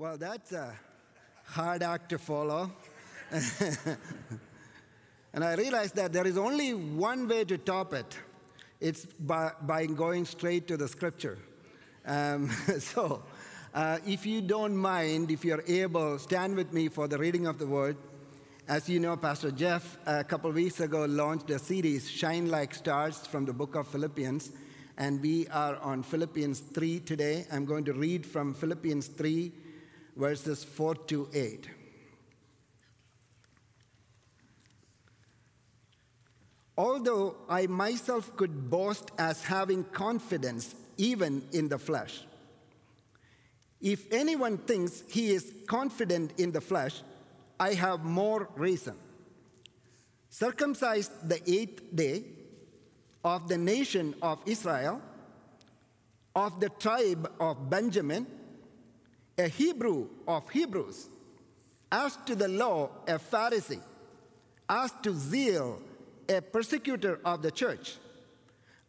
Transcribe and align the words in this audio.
Well, 0.00 0.16
that's 0.16 0.52
a 0.52 0.72
hard 1.44 1.82
act 1.82 2.08
to 2.08 2.16
follow. 2.18 2.72
and 5.34 5.44
I 5.44 5.52
realized 5.56 5.94
that 5.96 6.10
there 6.10 6.26
is 6.26 6.38
only 6.38 6.72
one 6.72 7.28
way 7.28 7.44
to 7.44 7.58
top 7.58 7.92
it 7.92 8.16
it's 8.80 9.04
by, 9.04 9.52
by 9.60 9.84
going 9.84 10.24
straight 10.24 10.66
to 10.68 10.78
the 10.78 10.88
scripture. 10.88 11.36
Um, 12.06 12.48
so, 12.78 13.22
uh, 13.74 13.98
if 14.06 14.24
you 14.24 14.40
don't 14.40 14.74
mind, 14.74 15.30
if 15.30 15.44
you're 15.44 15.62
able, 15.68 16.18
stand 16.18 16.56
with 16.56 16.72
me 16.72 16.88
for 16.88 17.06
the 17.06 17.18
reading 17.18 17.46
of 17.46 17.58
the 17.58 17.66
word. 17.66 17.98
As 18.68 18.88
you 18.88 19.00
know, 19.00 19.18
Pastor 19.18 19.50
Jeff, 19.50 19.98
a 20.06 20.24
couple 20.24 20.50
weeks 20.50 20.80
ago, 20.80 21.04
launched 21.04 21.50
a 21.50 21.58
series, 21.58 22.08
Shine 22.08 22.48
Like 22.48 22.74
Stars, 22.74 23.26
from 23.26 23.44
the 23.44 23.52
book 23.52 23.74
of 23.74 23.86
Philippians. 23.86 24.50
And 24.96 25.20
we 25.20 25.46
are 25.48 25.76
on 25.76 26.02
Philippians 26.02 26.60
3 26.60 27.00
today. 27.00 27.44
I'm 27.52 27.66
going 27.66 27.84
to 27.84 27.92
read 27.92 28.24
from 28.24 28.54
Philippians 28.54 29.08
3, 29.08 29.52
verses 30.20 30.62
4 30.62 30.94
to 31.10 31.28
8. 31.32 31.70
Although 36.76 37.36
I 37.48 37.66
myself 37.66 38.36
could 38.36 38.70
boast 38.70 39.10
as 39.18 39.42
having 39.42 39.82
confidence 39.84 40.74
even 40.98 41.42
in 41.52 41.68
the 41.68 41.78
flesh. 41.78 42.20
If 43.80 44.12
anyone 44.12 44.58
thinks 44.58 45.02
he 45.08 45.30
is 45.30 45.54
confident 45.66 46.34
in 46.38 46.52
the 46.52 46.60
flesh, 46.60 47.02
I 47.58 47.72
have 47.72 48.04
more 48.04 48.50
reason. 48.56 48.96
Circumcised 50.28 51.12
the 51.28 51.40
eighth 51.50 51.82
day 51.94 52.24
of 53.24 53.48
the 53.48 53.56
nation 53.56 54.14
of 54.20 54.42
Israel, 54.44 55.00
of 56.34 56.60
the 56.60 56.68
tribe 56.68 57.30
of 57.40 57.70
Benjamin, 57.70 58.26
a 59.40 59.48
Hebrew 59.48 60.08
of 60.28 60.48
Hebrews, 60.50 61.08
as 61.90 62.16
to 62.26 62.34
the 62.36 62.48
law, 62.48 62.90
a 63.08 63.18
Pharisee, 63.18 63.80
as 64.68 64.92
to 65.02 65.14
zeal, 65.14 65.80
a 66.28 66.40
persecutor 66.42 67.18
of 67.24 67.40
the 67.42 67.50
church, 67.50 67.96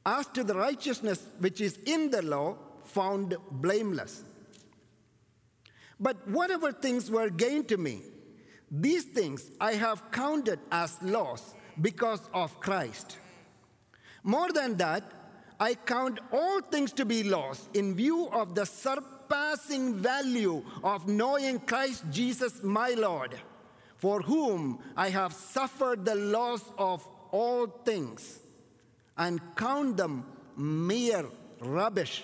as 0.05 0.27
to 0.27 0.43
the 0.43 0.53
righteousness 0.53 1.25
which 1.39 1.61
is 1.61 1.79
in 1.85 2.11
the 2.11 2.21
law, 2.21 2.57
found 2.83 3.37
blameless. 3.49 4.23
But 5.99 6.27
whatever 6.27 6.71
things 6.73 7.09
were 7.09 7.29
gained 7.29 7.69
to 7.69 7.77
me, 7.77 8.01
these 8.69 9.05
things 9.05 9.49
I 9.59 9.73
have 9.73 10.11
counted 10.11 10.59
as 10.71 11.01
loss 11.01 11.53
because 11.81 12.21
of 12.33 12.59
Christ. 12.59 13.17
More 14.23 14.51
than 14.51 14.75
that, 14.77 15.03
I 15.59 15.75
count 15.75 16.19
all 16.31 16.59
things 16.61 16.91
to 16.93 17.05
be 17.05 17.23
lost 17.23 17.75
in 17.75 17.95
view 17.95 18.27
of 18.29 18.55
the 18.55 18.65
surpassing 19.31 19.95
value 19.95 20.61
of 20.83 21.07
knowing 21.07 21.57
Christ 21.59 22.03
Jesus 22.11 22.61
my 22.63 22.89
Lord, 22.97 23.39
for 23.97 24.21
whom 24.21 24.79
I 24.97 25.09
have 25.09 25.31
suffered 25.31 26.03
the 26.03 26.15
loss 26.15 26.61
of 26.77 27.07
all 27.31 27.67
things 27.67 28.39
and 29.17 29.39
count 29.55 29.95
them 29.95 30.25
mere 30.57 31.25
rubbish 31.61 32.23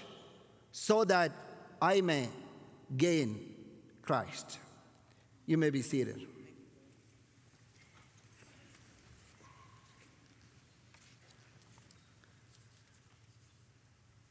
so 0.71 1.05
that 1.05 1.31
I 1.81 2.01
may 2.01 2.27
gain 2.97 3.53
Christ. 4.01 4.59
You 5.45 5.57
may 5.57 5.69
be 5.69 5.81
seated. 5.81 6.27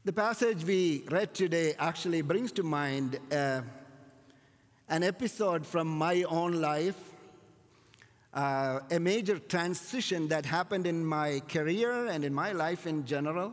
The 0.07 0.13
passage 0.13 0.65
we 0.65 1.03
read 1.11 1.35
today 1.35 1.75
actually 1.81 2.23
brings 2.23 2.53
to 2.53 2.63
mind 2.63 3.19
uh, 3.33 3.63
an 4.89 5.03
episode 5.03 5.67
from 5.67 5.89
my 5.89 6.23
own 6.23 6.61
life, 6.61 6.95
uh, 8.33 8.79
a 8.89 9.01
major 9.01 9.41
transition 9.41 10.29
that 10.29 10.47
happened 10.47 10.87
in 10.87 11.05
my 11.05 11.43
career 11.49 12.07
and 12.07 12.25
in 12.25 12.33
my 12.33 12.53
life 12.53 12.87
in 12.87 13.05
general. 13.05 13.53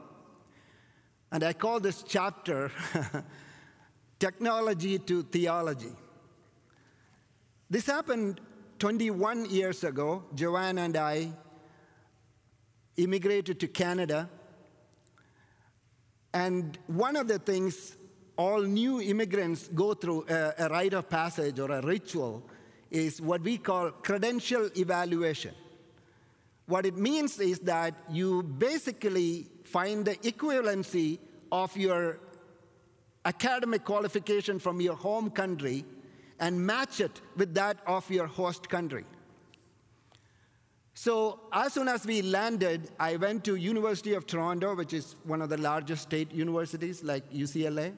And 1.31 1.43
I 1.43 1.53
call 1.53 1.79
this 1.79 2.03
chapter 2.03 2.71
Technology 4.19 4.99
to 4.99 5.23
Theology. 5.23 5.95
This 7.67 7.87
happened 7.87 8.41
21 8.77 9.49
years 9.49 9.83
ago. 9.83 10.23
Joanne 10.35 10.77
and 10.77 10.97
I 10.97 11.31
immigrated 12.95 13.59
to 13.59 13.67
Canada 13.67 14.29
and 16.33 16.77
one 16.87 17.15
of 17.15 17.27
the 17.27 17.39
things 17.39 17.95
all 18.37 18.61
new 18.61 18.99
immigrants 18.99 19.67
go 19.67 19.93
through 19.93 20.25
a, 20.27 20.53
a 20.57 20.69
rite 20.69 20.93
of 20.93 21.09
passage 21.09 21.59
or 21.59 21.69
a 21.71 21.81
ritual 21.81 22.43
is 22.89 23.21
what 23.21 23.41
we 23.41 23.57
call 23.57 23.91
credential 23.91 24.69
evaluation. 24.75 25.53
What 26.65 26.85
it 26.85 26.97
means 26.97 27.39
is 27.39 27.59
that 27.59 27.93
you 28.09 28.43
basically 28.43 29.47
find 29.63 30.05
the 30.05 30.15
equivalency 30.17 31.19
of 31.51 31.75
your 31.77 32.19
academic 33.25 33.83
qualification 33.85 34.59
from 34.59 34.81
your 34.81 34.95
home 34.95 35.29
country 35.29 35.85
and 36.39 36.59
match 36.65 36.99
it 36.99 37.21
with 37.35 37.53
that 37.53 37.77
of 37.85 38.09
your 38.09 38.27
host 38.27 38.69
country. 38.69 39.05
So 40.93 41.39
as 41.51 41.73
soon 41.73 41.87
as 41.87 42.05
we 42.05 42.21
landed, 42.21 42.91
I 42.99 43.15
went 43.15 43.43
to 43.45 43.55
University 43.55 44.13
of 44.13 44.27
Toronto, 44.27 44.75
which 44.75 44.93
is 44.93 45.15
one 45.23 45.41
of 45.41 45.49
the 45.49 45.57
largest 45.57 46.03
state 46.03 46.31
universities 46.31 47.03
like 47.03 47.29
UCLA. 47.31 47.93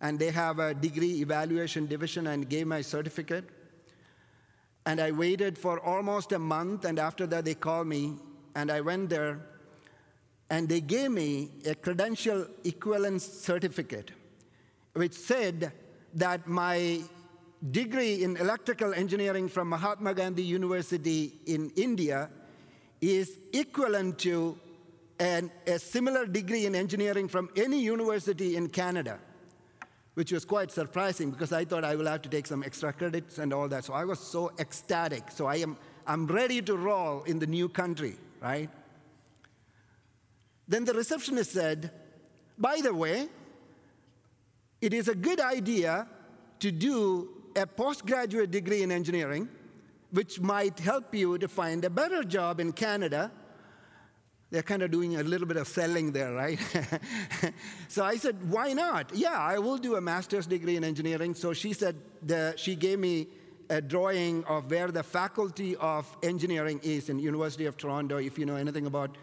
And 0.00 0.18
they 0.18 0.30
have 0.30 0.58
a 0.58 0.74
degree 0.74 1.20
evaluation 1.22 1.86
division 1.86 2.26
and 2.26 2.48
gave 2.48 2.66
my 2.66 2.82
certificate. 2.82 3.48
And 4.84 5.00
I 5.00 5.12
waited 5.12 5.56
for 5.56 5.80
almost 5.80 6.32
a 6.32 6.38
month, 6.38 6.84
and 6.84 6.98
after 6.98 7.26
that 7.28 7.46
they 7.46 7.54
called 7.54 7.86
me, 7.86 8.16
and 8.54 8.70
I 8.70 8.82
went 8.82 9.08
there, 9.08 9.40
and 10.50 10.68
they 10.68 10.82
gave 10.82 11.10
me 11.10 11.50
a 11.64 11.74
credential 11.74 12.46
equivalence 12.64 13.24
certificate, 13.24 14.10
which 14.92 15.14
said 15.14 15.72
that 16.12 16.46
my 16.46 17.02
degree 17.70 18.22
in 18.22 18.36
electrical 18.36 18.92
engineering 18.92 19.48
from 19.48 19.68
Mahatma 19.68 20.14
Gandhi 20.14 20.42
University 20.42 21.32
in 21.46 21.70
India 21.76 22.28
is 23.00 23.38
equivalent 23.52 24.18
to 24.18 24.58
an, 25.18 25.50
a 25.66 25.78
similar 25.78 26.26
degree 26.26 26.66
in 26.66 26.74
engineering 26.74 27.28
from 27.28 27.48
any 27.56 27.80
university 27.80 28.56
in 28.56 28.68
Canada, 28.68 29.18
which 30.14 30.32
was 30.32 30.44
quite 30.44 30.70
surprising 30.70 31.30
because 31.30 31.52
I 31.52 31.64
thought 31.64 31.84
I 31.84 31.94
will 31.94 32.06
have 32.06 32.22
to 32.22 32.28
take 32.28 32.46
some 32.46 32.62
extra 32.62 32.92
credits 32.92 33.38
and 33.38 33.52
all 33.52 33.68
that. 33.68 33.84
So 33.84 33.94
I 33.94 34.04
was 34.04 34.18
so 34.18 34.52
ecstatic. 34.58 35.30
So 35.30 35.46
I 35.46 35.56
am 35.56 35.76
I'm 36.06 36.26
ready 36.26 36.60
to 36.62 36.76
roll 36.76 37.22
in 37.22 37.38
the 37.38 37.46
new 37.46 37.68
country, 37.68 38.16
right? 38.42 38.68
Then 40.68 40.84
the 40.84 40.92
receptionist 40.92 41.52
said, 41.52 41.90
by 42.58 42.80
the 42.82 42.94
way, 42.94 43.28
it 44.80 44.92
is 44.92 45.08
a 45.08 45.14
good 45.14 45.40
idea 45.40 46.06
to 46.60 46.70
do 46.70 47.33
a 47.56 47.66
postgraduate 47.66 48.50
degree 48.50 48.82
in 48.82 48.90
engineering, 48.90 49.48
which 50.10 50.40
might 50.40 50.78
help 50.78 51.14
you 51.14 51.38
to 51.38 51.48
find 51.48 51.84
a 51.84 51.90
better 51.90 52.22
job 52.22 52.60
in 52.60 52.72
Canada. 52.72 53.30
They're 54.50 54.62
kind 54.62 54.82
of 54.82 54.90
doing 54.90 55.16
a 55.16 55.22
little 55.22 55.46
bit 55.46 55.56
of 55.56 55.66
selling 55.66 56.12
there, 56.12 56.32
right? 56.32 56.58
so 57.88 58.04
I 58.04 58.16
said, 58.16 58.36
why 58.50 58.72
not? 58.72 59.14
Yeah, 59.14 59.36
I 59.36 59.58
will 59.58 59.78
do 59.78 59.96
a 59.96 60.00
master's 60.00 60.46
degree 60.46 60.76
in 60.76 60.84
engineering. 60.84 61.34
So 61.34 61.52
she 61.52 61.72
said, 61.72 61.96
the, 62.22 62.54
she 62.56 62.76
gave 62.76 62.98
me 62.98 63.28
a 63.70 63.80
drawing 63.80 64.44
of 64.44 64.70
where 64.70 64.88
the 64.88 65.02
faculty 65.02 65.74
of 65.76 66.16
engineering 66.22 66.78
is 66.82 67.08
in 67.08 67.18
University 67.18 67.66
of 67.66 67.76
Toronto. 67.76 68.18
If 68.18 68.38
you 68.38 68.46
know 68.46 68.56
anything 68.56 68.86
about 68.86 69.16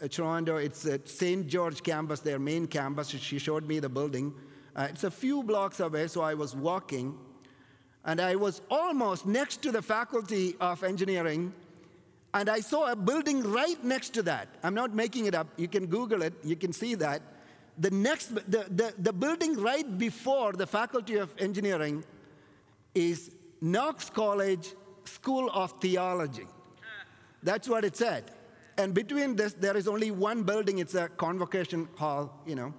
uh, 0.00 0.08
Toronto, 0.08 0.56
it's 0.56 0.86
at 0.86 1.08
St. 1.08 1.46
George 1.46 1.82
campus, 1.82 2.20
their 2.20 2.38
main 2.38 2.66
campus. 2.66 3.08
She 3.08 3.38
showed 3.38 3.66
me 3.66 3.80
the 3.80 3.88
building. 3.88 4.34
Uh, 4.76 4.88
it's 4.90 5.04
a 5.04 5.10
few 5.10 5.42
blocks 5.42 5.80
away, 5.80 6.06
so 6.06 6.20
I 6.20 6.34
was 6.34 6.54
walking 6.54 7.18
and 8.06 8.20
I 8.20 8.36
was 8.36 8.62
almost 8.70 9.26
next 9.26 9.62
to 9.62 9.72
the 9.72 9.82
Faculty 9.82 10.54
of 10.60 10.84
Engineering, 10.84 11.52
and 12.32 12.48
I 12.48 12.60
saw 12.60 12.90
a 12.92 12.96
building 12.96 13.42
right 13.42 13.82
next 13.82 14.10
to 14.14 14.22
that. 14.22 14.48
I'm 14.62 14.74
not 14.74 14.94
making 14.94 15.26
it 15.26 15.34
up. 15.34 15.48
You 15.56 15.68
can 15.68 15.86
Google 15.86 16.22
it, 16.22 16.32
you 16.44 16.56
can 16.56 16.72
see 16.72 16.94
that. 16.94 17.20
The 17.78 17.90
next, 17.90 18.34
the, 18.34 18.66
the, 18.70 18.94
the 18.98 19.12
building 19.12 19.60
right 19.60 19.98
before 19.98 20.52
the 20.52 20.66
Faculty 20.66 21.16
of 21.16 21.34
Engineering 21.38 22.04
is 22.94 23.30
Knox 23.60 24.08
College 24.08 24.72
School 25.04 25.50
of 25.52 25.72
Theology. 25.80 26.46
That's 27.42 27.68
what 27.68 27.84
it 27.84 27.96
said. 27.96 28.30
And 28.78 28.94
between 28.94 29.36
this, 29.36 29.52
there 29.52 29.76
is 29.76 29.88
only 29.88 30.10
one 30.10 30.42
building, 30.42 30.78
it's 30.78 30.94
a 30.94 31.08
convocation 31.08 31.88
hall, 31.96 32.42
you 32.46 32.54
know. 32.54 32.72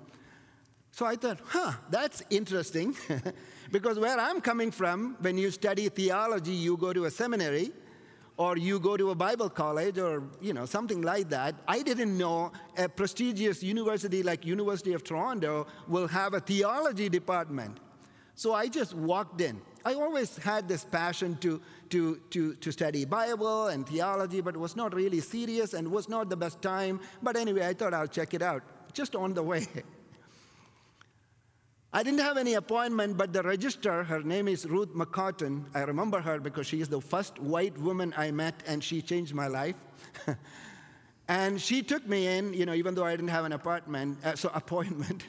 So 0.97 1.05
I 1.05 1.15
thought, 1.15 1.37
huh, 1.45 1.73
that's 1.91 2.23
interesting. 2.31 2.95
because 3.71 3.99
where 3.99 4.19
I'm 4.19 4.41
coming 4.41 4.71
from, 4.71 5.15
when 5.19 5.37
you 5.37 5.51
study 5.51 5.89
theology, 5.89 6.53
you 6.53 6.75
go 6.75 6.91
to 6.91 7.05
a 7.05 7.11
seminary 7.11 7.71
or 8.35 8.57
you 8.57 8.79
go 8.79 8.97
to 8.97 9.11
a 9.11 9.15
Bible 9.15 9.47
college 9.47 9.99
or 9.99 10.23
you 10.41 10.53
know 10.53 10.65
something 10.65 11.03
like 11.03 11.29
that. 11.29 11.53
I 11.67 11.83
didn't 11.83 12.17
know 12.17 12.51
a 12.75 12.89
prestigious 12.89 13.61
university 13.61 14.23
like 14.23 14.43
University 14.43 14.93
of 14.93 15.03
Toronto 15.03 15.67
will 15.87 16.07
have 16.07 16.33
a 16.33 16.39
theology 16.39 17.09
department. 17.09 17.77
So 18.33 18.55
I 18.55 18.67
just 18.67 18.95
walked 18.95 19.39
in. 19.39 19.61
I 19.85 19.93
always 19.93 20.35
had 20.37 20.67
this 20.67 20.83
passion 20.83 21.37
to, 21.41 21.61
to, 21.91 22.19
to, 22.31 22.55
to 22.55 22.71
study 22.71 23.05
Bible 23.05 23.67
and 23.67 23.87
theology, 23.87 24.41
but 24.41 24.55
it 24.55 24.59
was 24.59 24.75
not 24.75 24.95
really 24.95 25.19
serious 25.19 25.75
and 25.75 25.91
was 25.91 26.09
not 26.09 26.31
the 26.31 26.37
best 26.37 26.59
time. 26.63 26.99
But 27.21 27.37
anyway, 27.37 27.67
I 27.67 27.75
thought 27.75 27.93
I'll 27.93 28.07
check 28.07 28.33
it 28.33 28.41
out, 28.41 28.63
just 28.93 29.15
on 29.15 29.35
the 29.35 29.43
way. 29.43 29.67
I 31.93 32.03
didn't 32.03 32.19
have 32.19 32.37
any 32.37 32.55
appointment, 32.55 33.17
but 33.17 33.31
the 33.31 33.41
registrar, 33.41 34.03
her 34.03 34.21
name 34.21 34.49
is 34.49 34.65
Ruth 34.65 34.93
McCartan. 34.93 35.65
I 35.73 35.81
remember 35.81 36.19
her 36.19 36.39
because 36.39 36.67
she 36.67 36.81
is 36.81 36.89
the 36.89 36.99
first 36.99 37.39
white 37.39 37.77
woman 37.77 38.13
I 38.17 38.31
met, 38.31 38.61
and 38.67 38.83
she 38.83 39.01
changed 39.01 39.33
my 39.33 39.47
life. 39.47 39.75
and 41.29 41.61
she 41.61 41.81
took 41.81 42.05
me 42.05 42.27
in, 42.27 42.53
you 42.53 42.65
know, 42.65 42.73
even 42.73 42.93
though 42.93 43.05
I 43.05 43.11
didn't 43.11 43.29
have 43.29 43.45
an 43.45 43.53
apartment, 43.53 44.17
uh, 44.25 44.35
so 44.35 44.51
appointment. 44.53 45.23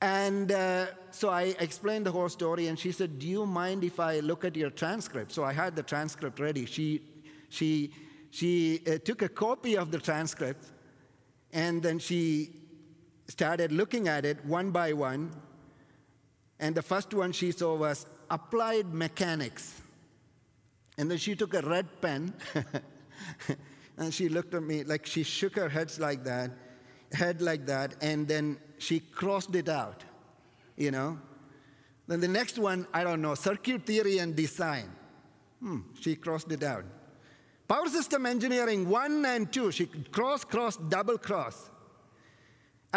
And 0.00 0.50
uh, 0.50 0.86
so 1.12 1.30
I 1.30 1.54
explained 1.60 2.04
the 2.04 2.12
whole 2.12 2.28
story, 2.28 2.66
and 2.66 2.78
she 2.78 2.90
said, 2.90 3.20
Do 3.20 3.28
you 3.28 3.46
mind 3.46 3.84
if 3.84 4.00
I 4.00 4.18
look 4.18 4.44
at 4.44 4.56
your 4.56 4.70
transcript? 4.70 5.30
So 5.30 5.44
I 5.44 5.52
had 5.52 5.76
the 5.76 5.84
transcript 5.84 6.40
ready. 6.40 6.66
She, 6.66 7.00
she, 7.48 7.92
she 8.30 8.82
uh, 8.86 8.98
took 8.98 9.22
a 9.22 9.28
copy 9.28 9.76
of 9.76 9.92
the 9.92 9.98
transcript, 9.98 10.66
and 11.52 11.80
then 11.80 12.00
she 12.00 12.50
started 13.28 13.72
looking 13.72 14.08
at 14.08 14.24
it 14.24 14.44
one 14.44 14.70
by 14.70 14.92
one. 14.92 15.30
And 16.58 16.74
the 16.74 16.82
first 16.82 17.12
one 17.12 17.32
she 17.32 17.52
saw 17.52 17.74
was 17.74 18.06
applied 18.30 18.92
mechanics. 18.92 19.80
And 20.98 21.10
then 21.10 21.18
she 21.18 21.36
took 21.36 21.52
a 21.54 21.60
red 21.60 22.00
pen, 22.00 22.32
and 23.98 24.14
she 24.14 24.30
looked 24.30 24.54
at 24.54 24.62
me 24.62 24.82
like 24.82 25.04
she 25.04 25.22
shook 25.22 25.56
her 25.56 25.68
head 25.68 25.92
like 25.98 26.24
that, 26.24 26.50
head 27.12 27.42
like 27.42 27.66
that, 27.66 27.96
and 28.00 28.26
then 28.26 28.58
she 28.78 29.00
crossed 29.00 29.54
it 29.54 29.68
out, 29.68 30.04
you 30.76 30.90
know. 30.90 31.18
Then 32.06 32.20
the 32.20 32.28
next 32.28 32.58
one, 32.58 32.86
I 32.94 33.04
don't 33.04 33.20
know, 33.20 33.34
circuit 33.34 33.84
theory 33.84 34.18
and 34.18 34.34
design. 34.34 34.90
Hmm, 35.60 35.80
she 36.00 36.16
crossed 36.16 36.50
it 36.50 36.62
out. 36.62 36.84
Power 37.68 37.88
system 37.88 38.24
engineering 38.24 38.88
one 38.88 39.24
and 39.26 39.52
two, 39.52 39.70
she 39.72 39.86
cross, 39.86 40.44
cross, 40.44 40.76
double 40.76 41.18
cross. 41.18 41.68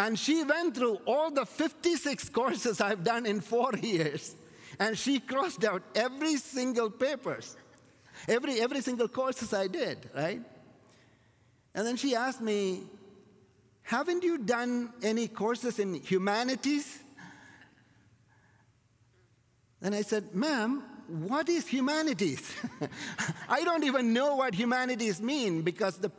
And 0.00 0.18
she 0.18 0.42
went 0.44 0.74
through 0.74 0.98
all 1.06 1.30
the 1.30 1.44
56 1.44 2.30
courses 2.30 2.80
I've 2.80 3.04
done 3.04 3.26
in 3.26 3.42
four 3.42 3.70
years, 3.82 4.34
and 4.78 4.96
she 4.96 5.20
crossed 5.20 5.62
out 5.62 5.82
every 5.94 6.36
single 6.36 6.88
papers, 6.88 7.54
every, 8.26 8.62
every 8.62 8.80
single 8.80 9.08
courses 9.08 9.52
I 9.52 9.66
did, 9.66 10.08
right? 10.16 10.40
And 11.74 11.86
then 11.86 11.96
she 11.96 12.16
asked 12.16 12.40
me, 12.40 12.84
haven't 13.82 14.24
you 14.24 14.38
done 14.38 14.90
any 15.02 15.28
courses 15.28 15.78
in 15.78 15.92
humanities? 15.94 17.00
And 19.82 19.94
I 19.94 20.00
said, 20.00 20.34
Ma'am, 20.34 20.82
what 21.08 21.50
is 21.50 21.66
humanities? 21.66 22.54
I 23.50 23.64
don't 23.64 23.84
even 23.84 24.14
know 24.14 24.36
what 24.36 24.54
humanities 24.54 25.20
mean 25.20 25.60
because 25.60 25.98
the, 25.98 26.10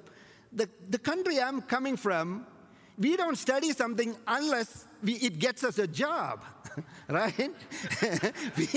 the, 0.54 0.69
the 0.88 1.00
country 1.00 1.42
I'm 1.42 1.62
coming 1.62 1.98
from, 1.98 2.45
we 2.97 3.15
don't 3.17 3.38
study 3.38 3.71
something 3.71 4.15
unless 4.27 4.85
we, 5.03 5.13
it 5.13 5.39
gets 5.39 5.63
us 5.63 5.77
a 5.79 5.88
job. 5.88 6.43
right? 7.09 7.51
we, 8.57 8.67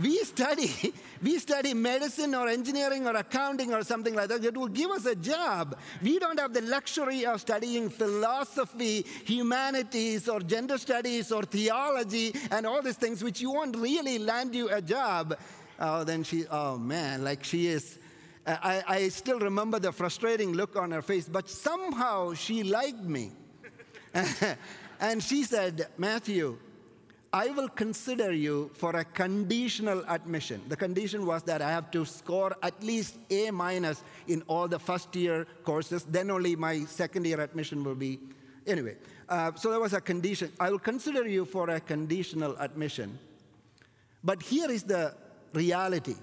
we, 0.00 0.18
study, 0.18 0.92
we 1.22 1.38
study 1.38 1.74
medicine 1.74 2.34
or 2.34 2.48
engineering 2.48 3.06
or 3.06 3.16
accounting 3.16 3.72
or 3.72 3.82
something 3.82 4.14
like 4.14 4.28
that. 4.28 4.44
It 4.44 4.56
will 4.56 4.68
give 4.68 4.90
us 4.90 5.06
a 5.06 5.16
job. 5.16 5.76
We 6.02 6.18
don't 6.18 6.38
have 6.38 6.52
the 6.52 6.62
luxury 6.62 7.26
of 7.26 7.40
studying 7.40 7.90
philosophy, 7.90 9.04
humanities, 9.24 10.28
or 10.28 10.40
gender 10.40 10.78
studies, 10.78 11.32
or 11.32 11.42
theology, 11.42 12.34
and 12.50 12.66
all 12.66 12.82
these 12.82 12.96
things, 12.96 13.22
which 13.24 13.40
you 13.40 13.50
won't 13.50 13.76
really 13.76 14.18
land 14.18 14.54
you 14.54 14.68
a 14.68 14.80
job. 14.80 15.38
Oh, 15.78 16.04
then 16.04 16.22
she, 16.22 16.46
oh 16.50 16.78
man, 16.78 17.24
like 17.24 17.42
she 17.42 17.66
is. 17.66 17.98
I, 18.46 18.82
I 18.88 19.08
still 19.08 19.38
remember 19.38 19.78
the 19.78 19.92
frustrating 19.92 20.52
look 20.52 20.76
on 20.76 20.90
her 20.90 21.02
face, 21.02 21.28
but 21.28 21.48
somehow 21.48 22.34
she 22.34 22.62
liked 22.62 23.02
me. 23.02 23.32
and 25.00 25.22
she 25.22 25.44
said, 25.44 25.88
Matthew, 25.98 26.58
I 27.32 27.48
will 27.50 27.68
consider 27.68 28.32
you 28.32 28.70
for 28.74 28.96
a 28.96 29.04
conditional 29.04 30.04
admission. 30.08 30.62
The 30.68 30.76
condition 30.76 31.24
was 31.26 31.44
that 31.44 31.62
I 31.62 31.70
have 31.70 31.90
to 31.92 32.04
score 32.04 32.56
at 32.62 32.82
least 32.82 33.16
A 33.30 33.50
minus 33.52 34.02
in 34.26 34.42
all 34.48 34.66
the 34.66 34.80
first 34.80 35.14
year 35.14 35.46
courses, 35.62 36.04
then 36.04 36.30
only 36.30 36.56
my 36.56 36.84
second 36.86 37.26
year 37.26 37.40
admission 37.40 37.84
will 37.84 37.94
be. 37.94 38.18
Anyway, 38.66 38.96
uh, 39.28 39.52
so 39.54 39.70
there 39.70 39.78
was 39.78 39.92
a 39.92 40.00
condition. 40.00 40.50
I 40.58 40.70
will 40.70 40.80
consider 40.80 41.28
you 41.28 41.44
for 41.44 41.70
a 41.70 41.78
conditional 41.78 42.56
admission. 42.58 43.16
But 44.24 44.42
here 44.42 44.70
is 44.70 44.82
the 44.82 45.14
reality. 45.52 46.16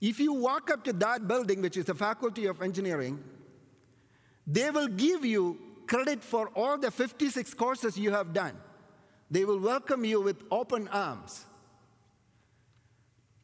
If 0.00 0.20
you 0.20 0.32
walk 0.32 0.70
up 0.70 0.84
to 0.84 0.92
that 0.94 1.26
building, 1.26 1.60
which 1.60 1.76
is 1.76 1.84
the 1.84 1.94
Faculty 1.94 2.46
of 2.46 2.62
Engineering, 2.62 3.22
they 4.46 4.70
will 4.70 4.86
give 4.86 5.24
you 5.24 5.58
credit 5.88 6.22
for 6.22 6.48
all 6.54 6.78
the 6.78 6.90
56 6.90 7.54
courses 7.54 7.98
you 7.98 8.12
have 8.12 8.32
done. 8.32 8.56
They 9.30 9.44
will 9.44 9.58
welcome 9.58 10.04
you 10.04 10.20
with 10.20 10.42
open 10.50 10.88
arms. 10.88 11.44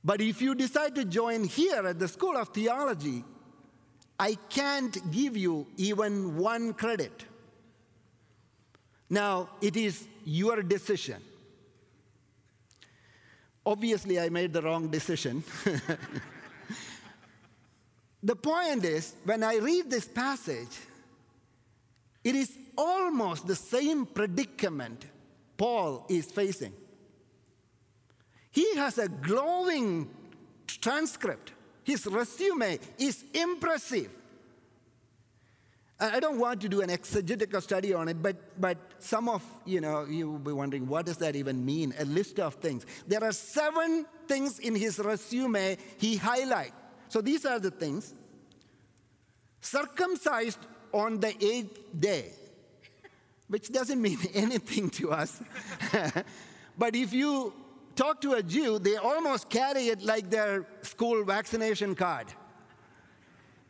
But 0.05 0.21
if 0.21 0.43
you 0.43 0.55
decide 0.55 0.95
to 0.97 1.05
join 1.05 1.45
here 1.45 1.87
at 1.87 1.99
the 1.99 2.09
School 2.09 2.37
of 2.37 2.51
Theology, 2.51 3.25
I 4.19 4.37
can't 4.49 5.11
give 5.11 5.37
you 5.37 5.67
even 5.77 6.37
one 6.37 6.75
credit. 6.75 7.25
Now, 9.11 9.51
it 9.61 9.77
is 9.77 10.07
your 10.25 10.63
decision. 10.63 11.21
Obviously, 13.67 14.21
I 14.21 14.29
made 14.29 14.53
the 14.53 14.61
wrong 14.61 14.89
decision. 14.89 15.43
the 18.23 18.37
point 18.37 18.85
is, 18.85 19.15
when 19.25 19.43
I 19.43 19.57
read 19.57 19.91
this 19.91 20.07
passage, 20.07 20.69
it 22.25 22.35
is 22.35 22.57
almost 22.77 23.47
the 23.47 23.55
same 23.55 24.07
predicament 24.07 25.05
Paul 25.57 26.07
is 26.09 26.27
facing. 26.27 26.73
He 28.51 28.77
has 28.77 28.99
a 28.99 29.09
glowing 29.09 30.09
transcript. 30.67 31.53
His 31.85 32.07
resume 32.07 32.79
is 32.99 33.25
impressive. 33.35 34.11
I 36.01 36.19
don't 36.19 36.39
want 36.39 36.61
to 36.63 36.69
do 36.69 36.81
an 36.81 36.91
exegetical 36.91 37.61
study 37.61 37.95
on 37.95 38.09
it, 38.09 38.21
but, 38.21 38.37
but 38.61 38.79
some 38.99 39.29
of 39.29 39.43
you 39.65 39.81
know 39.81 40.05
you 40.05 40.31
will 40.31 40.39
be 40.39 40.53
wondering 40.53 40.89
what 40.89 41.07
does 41.07 41.19
that 41.19 41.37
even 41.37 41.65
mean? 41.65 41.95
A 41.99 42.05
list 42.05 42.41
of 42.41 42.55
things. 42.55 42.85
There 43.07 43.23
are 43.23 43.33
seven 43.33 44.07
things 44.27 44.59
in 44.59 44.75
his 44.75 44.99
resume 44.99 45.77
he 45.99 46.17
highlight. 46.17 46.73
So 47.09 47.21
these 47.21 47.47
are 47.47 47.61
the 47.61 47.71
things. 47.71 48.13
Circumcised 49.61 50.59
on 50.95 51.21
the 51.21 51.35
eighth 51.45 51.79
day 51.99 52.31
which 53.49 53.71
doesn't 53.71 54.01
mean 54.01 54.19
anything 54.35 54.91
to 54.91 55.13
us. 55.13 55.41
but 56.79 56.97
if 56.97 57.13
you 57.13 57.53
talk 57.95 58.21
to 58.23 58.33
a 58.35 58.43
Jew, 58.43 58.79
they 58.79 58.97
almost 58.97 59.49
carry 59.49 59.89
it 59.89 60.03
like 60.03 60.31
their 60.31 60.67
school 60.83 61.25
vaccination 61.25 61.95
card. 61.95 62.27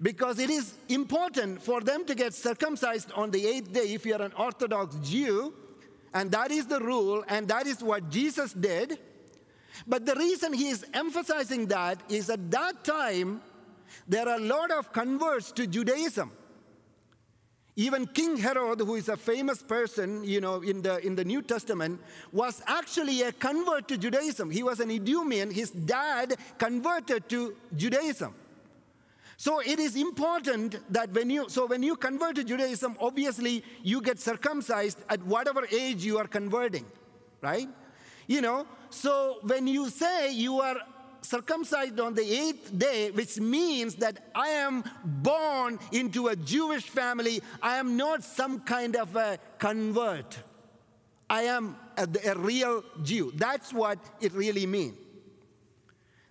Because 0.00 0.38
it 0.38 0.50
is 0.50 0.74
important 0.88 1.62
for 1.62 1.80
them 1.80 2.04
to 2.06 2.14
get 2.14 2.34
circumcised 2.34 3.12
on 3.12 3.30
the 3.30 3.46
eighth 3.46 3.72
day 3.72 3.92
if 3.92 4.04
you're 4.04 4.22
an 4.22 4.32
Orthodox 4.38 4.96
Jew, 4.96 5.54
and 6.12 6.30
that 6.30 6.50
is 6.50 6.66
the 6.66 6.80
rule, 6.80 7.24
and 7.28 7.48
that 7.48 7.66
is 7.66 7.82
what 7.82 8.10
Jesus 8.10 8.52
did. 8.52 8.98
But 9.86 10.06
the 10.06 10.14
reason 10.14 10.52
he 10.52 10.68
is 10.68 10.84
emphasizing 10.94 11.66
that 11.66 12.00
is 12.08 12.30
at 12.30 12.50
that 12.50 12.84
time, 12.84 13.40
there 14.06 14.28
are 14.28 14.36
a 14.36 14.40
lot 14.40 14.70
of 14.70 14.92
converts 14.92 15.52
to 15.52 15.66
Judaism. 15.66 16.30
Even 17.76 18.06
King 18.06 18.36
Herod, 18.36 18.80
who 18.80 18.94
is 18.94 19.08
a 19.08 19.16
famous 19.16 19.60
person, 19.60 20.22
you 20.22 20.40
know, 20.40 20.62
in 20.62 20.80
the, 20.80 21.04
in 21.04 21.16
the 21.16 21.24
New 21.24 21.42
Testament, 21.42 22.00
was 22.32 22.62
actually 22.66 23.22
a 23.22 23.32
convert 23.32 23.88
to 23.88 23.98
Judaism. 23.98 24.50
He 24.50 24.62
was 24.62 24.78
an 24.78 24.90
Idumean. 24.90 25.50
His 25.52 25.70
dad 25.70 26.36
converted 26.56 27.28
to 27.30 27.56
Judaism. 27.76 28.32
So 29.36 29.58
it 29.60 29.80
is 29.80 29.96
important 29.96 30.78
that 30.92 31.10
when 31.12 31.28
you, 31.30 31.48
so 31.48 31.66
when 31.66 31.82
you 31.82 31.96
convert 31.96 32.36
to 32.36 32.44
Judaism, 32.44 32.96
obviously 33.00 33.64
you 33.82 34.00
get 34.00 34.20
circumcised 34.20 34.98
at 35.10 35.20
whatever 35.24 35.66
age 35.72 36.04
you 36.04 36.18
are 36.18 36.28
converting, 36.28 36.84
right? 37.40 37.68
You 38.28 38.40
know, 38.40 38.66
so 38.90 39.38
when 39.42 39.66
you 39.66 39.90
say 39.90 40.32
you 40.32 40.60
are 40.60 40.76
circumcised 41.24 41.98
on 41.98 42.14
the 42.14 42.22
eighth 42.22 42.76
day, 42.76 43.10
which 43.10 43.38
means 43.40 43.96
that 43.96 44.30
I 44.34 44.48
am 44.48 44.84
born 45.04 45.78
into 45.92 46.28
a 46.28 46.36
Jewish 46.36 46.84
family. 46.84 47.42
I 47.62 47.76
am 47.76 47.96
not 47.96 48.22
some 48.22 48.60
kind 48.60 48.96
of 48.96 49.16
a 49.16 49.38
convert. 49.58 50.38
I 51.28 51.42
am 51.42 51.76
a, 51.96 52.06
a 52.26 52.38
real 52.38 52.84
Jew. 53.02 53.32
That's 53.34 53.72
what 53.72 53.98
it 54.20 54.32
really 54.34 54.66
means. 54.66 54.96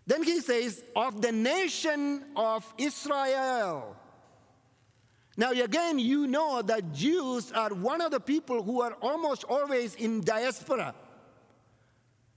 Then 0.06 0.24
he 0.24 0.42
says, 0.42 0.84
of 0.96 1.22
the 1.22 1.32
nation 1.32 2.26
of 2.36 2.72
Israel. 2.78 3.96
Now, 5.36 5.52
again, 5.52 5.98
you 5.98 6.28
know 6.28 6.62
that 6.62 6.94
Jews 6.94 7.52
are 7.54 7.74
one 7.74 8.02
of 8.02 8.12
the 8.12 8.20
people 8.20 8.62
who 8.62 8.82
are 8.82 8.94
almost 9.02 9.46
always 9.46 9.96
in 9.96 10.22
diaspora. 10.22 10.94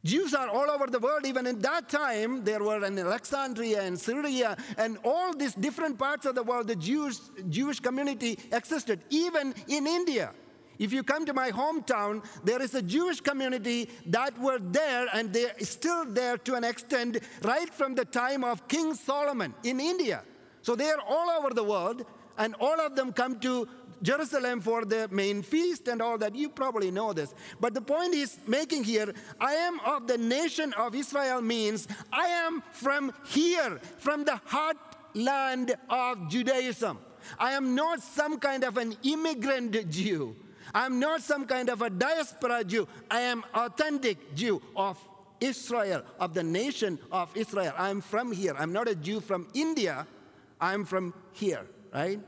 Jews 0.06 0.34
are 0.34 0.48
all 0.48 0.70
over 0.70 0.86
the 0.86 1.00
world. 1.00 1.26
Even 1.26 1.46
in 1.46 1.58
that 1.60 1.88
time, 1.88 2.44
there 2.44 2.62
were 2.62 2.84
in 2.84 2.98
Alexandria 2.98 3.82
and 3.82 3.98
Syria 3.98 4.56
and 4.78 4.98
all 5.04 5.34
these 5.36 5.54
different 5.54 5.98
parts 5.98 6.24
of 6.26 6.34
the 6.34 6.42
world, 6.42 6.68
the 6.68 6.76
Jewish, 6.76 7.18
Jewish 7.50 7.80
community 7.80 8.38
existed, 8.52 9.00
even 9.10 9.54
in 9.68 9.86
India. 9.86 10.32
If 10.78 10.92
you 10.92 11.02
come 11.02 11.24
to 11.26 11.32
my 11.32 11.50
hometown, 11.50 12.24
there 12.44 12.62
is 12.62 12.74
a 12.74 12.82
Jewish 12.82 13.20
community 13.20 13.88
that 14.06 14.38
were 14.38 14.58
there 14.60 15.08
and 15.12 15.32
they're 15.32 15.58
still 15.60 16.04
there 16.04 16.36
to 16.38 16.54
an 16.54 16.64
extent 16.64 17.18
right 17.42 17.72
from 17.72 17.94
the 17.94 18.04
time 18.04 18.44
of 18.44 18.68
King 18.68 18.94
Solomon 18.94 19.54
in 19.64 19.80
India. 19.80 20.22
So 20.62 20.76
they 20.76 20.90
are 20.90 21.00
all 21.08 21.30
over 21.30 21.50
the 21.54 21.64
world 21.64 22.04
and 22.38 22.54
all 22.60 22.78
of 22.80 22.94
them 22.94 23.12
come 23.12 23.40
to 23.40 23.66
Jerusalem 24.02 24.60
for 24.60 24.84
the 24.84 25.08
main 25.10 25.42
feast 25.42 25.88
and 25.88 26.00
all 26.02 26.18
that. 26.18 26.34
You 26.34 26.48
probably 26.48 26.90
know 26.90 27.12
this. 27.12 27.34
But 27.60 27.74
the 27.74 27.80
point 27.80 28.14
he's 28.14 28.38
making 28.46 28.84
here, 28.84 29.12
I 29.40 29.54
am 29.54 29.80
of 29.80 30.06
the 30.06 30.18
nation 30.18 30.72
of 30.74 30.94
Israel 30.94 31.40
means 31.40 31.88
I 32.12 32.26
am 32.26 32.62
from 32.72 33.12
here, 33.26 33.80
from 33.98 34.24
the 34.24 34.40
heartland 34.48 35.74
of 35.88 36.28
Judaism. 36.28 36.98
I 37.38 37.52
am 37.52 37.74
not 37.74 38.02
some 38.02 38.38
kind 38.38 38.64
of 38.64 38.76
an 38.76 38.96
immigrant 39.02 39.90
Jew. 39.90 40.36
I'm 40.74 40.98
not 40.98 41.22
some 41.22 41.46
kind 41.46 41.68
of 41.68 41.82
a 41.82 41.90
diaspora 41.90 42.64
Jew. 42.64 42.88
I 43.10 43.20
am 43.20 43.44
authentic 43.54 44.34
Jew 44.34 44.60
of 44.74 44.98
Israel, 45.40 46.02
of 46.18 46.34
the 46.34 46.42
nation 46.42 46.98
of 47.12 47.34
Israel. 47.36 47.74
I'm 47.76 48.00
from 48.00 48.32
here. 48.32 48.54
I'm 48.58 48.72
not 48.72 48.88
a 48.88 48.94
Jew 48.94 49.20
from 49.20 49.48
India. 49.54 50.06
I'm 50.60 50.84
from 50.84 51.14
here, 51.32 51.66
right? 51.92 52.20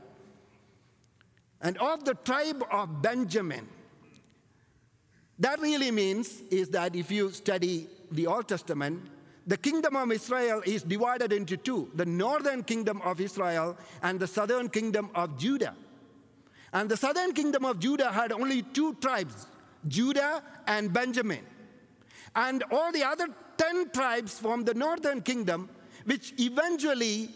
And 1.61 1.77
of 1.77 2.05
the 2.05 2.13
tribe 2.13 2.63
of 2.71 3.01
Benjamin. 3.01 3.67
That 5.39 5.59
really 5.59 5.91
means 5.91 6.41
is 6.51 6.69
that 6.69 6.95
if 6.95 7.11
you 7.11 7.31
study 7.31 7.87
the 8.11 8.27
Old 8.27 8.47
Testament, 8.47 9.09
the 9.47 9.57
kingdom 9.57 9.95
of 9.95 10.11
Israel 10.11 10.61
is 10.65 10.83
divided 10.83 11.33
into 11.33 11.57
two 11.57 11.89
the 11.95 12.05
northern 12.05 12.63
kingdom 12.63 13.01
of 13.01 13.19
Israel 13.21 13.77
and 14.03 14.19
the 14.19 14.27
southern 14.27 14.69
kingdom 14.69 15.09
of 15.15 15.37
Judah. 15.37 15.75
And 16.71 16.89
the 16.89 16.97
southern 16.97 17.33
kingdom 17.33 17.65
of 17.65 17.79
Judah 17.79 18.11
had 18.11 18.31
only 18.31 18.61
two 18.61 18.93
tribes 18.95 19.47
Judah 19.87 20.43
and 20.67 20.93
Benjamin. 20.93 21.45
And 22.35 22.63
all 22.71 22.91
the 22.91 23.03
other 23.03 23.27
10 23.57 23.89
tribes 23.91 24.37
from 24.37 24.63
the 24.63 24.73
northern 24.73 25.21
kingdom, 25.21 25.69
which 26.05 26.33
eventually 26.37 27.29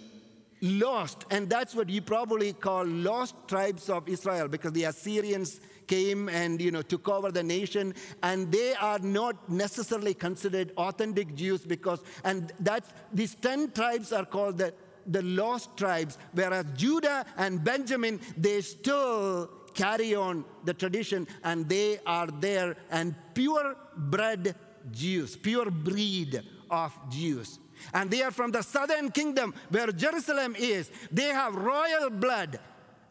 lost, 0.64 1.26
and 1.30 1.50
that's 1.50 1.76
what 1.76 1.90
you 1.90 2.02
probably 2.02 2.54
call 2.54 2.86
lost 2.86 3.36
tribes 3.50 3.90
of 3.90 4.08
Israel 4.08 4.48
because 4.48 4.72
the 4.72 4.86
Assyrians 4.86 5.60
came 5.88 6.30
and 6.30 6.62
you 6.62 6.72
know 6.72 6.82
took 6.82 7.10
over 7.10 7.32
the 7.32 7.44
nation 7.44 7.94
and 8.24 8.50
they 8.50 8.74
are 8.76 9.00
not 9.00 9.50
necessarily 9.50 10.14
considered 10.14 10.72
authentic 10.78 11.36
Jews 11.36 11.66
because 11.66 12.02
and 12.24 12.54
that's 12.62 12.94
these 13.12 13.36
10 13.36 13.72
tribes 13.72 14.14
are 14.14 14.24
called 14.24 14.58
the 14.58 14.74
the 15.08 15.22
lost 15.22 15.76
tribes 15.76 16.18
whereas 16.32 16.66
Judah 16.78 17.26
and 17.36 17.62
Benjamin 17.62 18.22
they 18.38 18.62
still 18.62 19.50
carry 19.74 20.16
on 20.16 20.46
the 20.64 20.74
tradition 20.74 21.28
and 21.44 21.68
they 21.68 22.00
are 22.06 22.28
there 22.28 22.78
and 22.90 23.14
pure 23.34 23.76
bred 23.98 24.56
Jews 24.92 25.36
pure 25.36 25.70
breed 25.70 26.42
of 26.72 26.98
Jews 27.10 27.60
and 27.94 28.10
they 28.10 28.22
are 28.22 28.32
from 28.32 28.52
the 28.52 28.62
southern 28.62 29.12
kingdom 29.12 29.54
where 29.70 29.88
Jerusalem 29.88 30.56
is. 30.58 30.92
They 31.12 31.30
have 31.30 31.56
royal 31.56 32.10
blood 32.10 32.60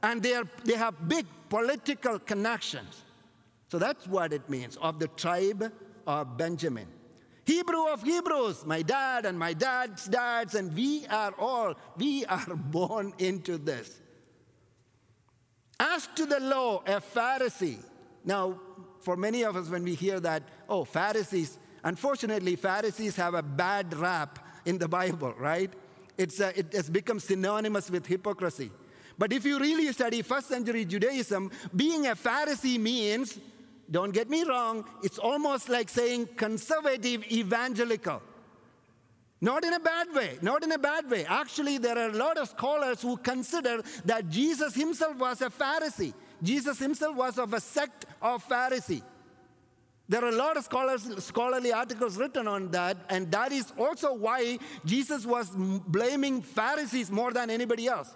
and 0.02 0.22
they, 0.22 0.34
are, 0.34 0.44
they 0.64 0.74
have 0.74 1.08
big 1.08 1.26
political 1.48 2.18
connections. 2.18 3.02
So 3.68 3.78
that's 3.78 4.06
what 4.06 4.32
it 4.32 4.48
means 4.48 4.76
of 4.76 4.98
the 4.98 5.08
tribe 5.08 5.72
of 6.06 6.36
Benjamin. 6.36 6.86
Hebrew 7.44 7.88
of 7.88 8.02
Hebrews, 8.02 8.64
my 8.66 8.82
dad 8.82 9.26
and 9.26 9.38
my 9.38 9.52
dad's 9.52 10.06
dads, 10.06 10.54
and 10.54 10.74
we 10.74 11.06
are 11.08 11.34
all, 11.38 11.74
we 11.96 12.24
are 12.26 12.46
born 12.56 13.12
into 13.18 13.58
this. 13.58 14.00
As 15.80 16.06
to 16.14 16.26
the 16.26 16.38
law, 16.38 16.82
a 16.86 17.00
Pharisee. 17.00 17.78
Now, 18.24 18.60
for 19.00 19.16
many 19.16 19.42
of 19.42 19.56
us, 19.56 19.68
when 19.68 19.82
we 19.82 19.94
hear 19.94 20.20
that, 20.20 20.44
oh, 20.68 20.84
Pharisees, 20.84 21.58
unfortunately, 21.82 22.54
Pharisees 22.54 23.16
have 23.16 23.34
a 23.34 23.42
bad 23.42 23.92
rap 23.94 24.38
in 24.64 24.78
the 24.78 24.88
Bible, 24.88 25.34
right? 25.38 25.70
It's 26.18 26.40
a, 26.40 26.58
it 26.58 26.72
has 26.72 26.90
become 26.90 27.20
synonymous 27.20 27.90
with 27.90 28.06
hypocrisy. 28.06 28.70
But 29.18 29.32
if 29.32 29.44
you 29.44 29.58
really 29.58 29.92
study 29.92 30.22
first 30.22 30.48
century 30.48 30.84
Judaism, 30.84 31.50
being 31.74 32.06
a 32.06 32.14
Pharisee 32.14 32.78
means, 32.78 33.38
don't 33.90 34.12
get 34.12 34.30
me 34.30 34.44
wrong, 34.44 34.84
it's 35.02 35.18
almost 35.18 35.68
like 35.68 35.88
saying 35.88 36.28
conservative 36.36 37.24
evangelical. 37.30 38.22
Not 39.40 39.64
in 39.64 39.72
a 39.72 39.80
bad 39.80 40.06
way, 40.14 40.38
not 40.40 40.62
in 40.62 40.70
a 40.70 40.78
bad 40.78 41.10
way. 41.10 41.24
Actually, 41.24 41.78
there 41.78 41.98
are 41.98 42.10
a 42.10 42.16
lot 42.16 42.38
of 42.38 42.48
scholars 42.48 43.02
who 43.02 43.16
consider 43.16 43.82
that 44.04 44.28
Jesus 44.28 44.74
himself 44.74 45.16
was 45.16 45.42
a 45.42 45.50
Pharisee. 45.50 46.14
Jesus 46.42 46.78
himself 46.78 47.16
was 47.16 47.38
of 47.38 47.52
a 47.52 47.60
sect 47.60 48.06
of 48.20 48.46
Pharisee. 48.48 49.02
There 50.08 50.24
are 50.24 50.28
a 50.28 50.36
lot 50.36 50.56
of 50.56 50.64
scholars, 50.64 51.08
scholarly 51.24 51.72
articles 51.72 52.16
written 52.16 52.48
on 52.48 52.70
that, 52.72 52.96
and 53.08 53.30
that 53.30 53.52
is 53.52 53.72
also 53.78 54.12
why 54.12 54.58
Jesus 54.84 55.24
was 55.24 55.50
blaming 55.54 56.42
Pharisees 56.42 57.10
more 57.10 57.32
than 57.32 57.50
anybody 57.50 57.86
else. 57.86 58.14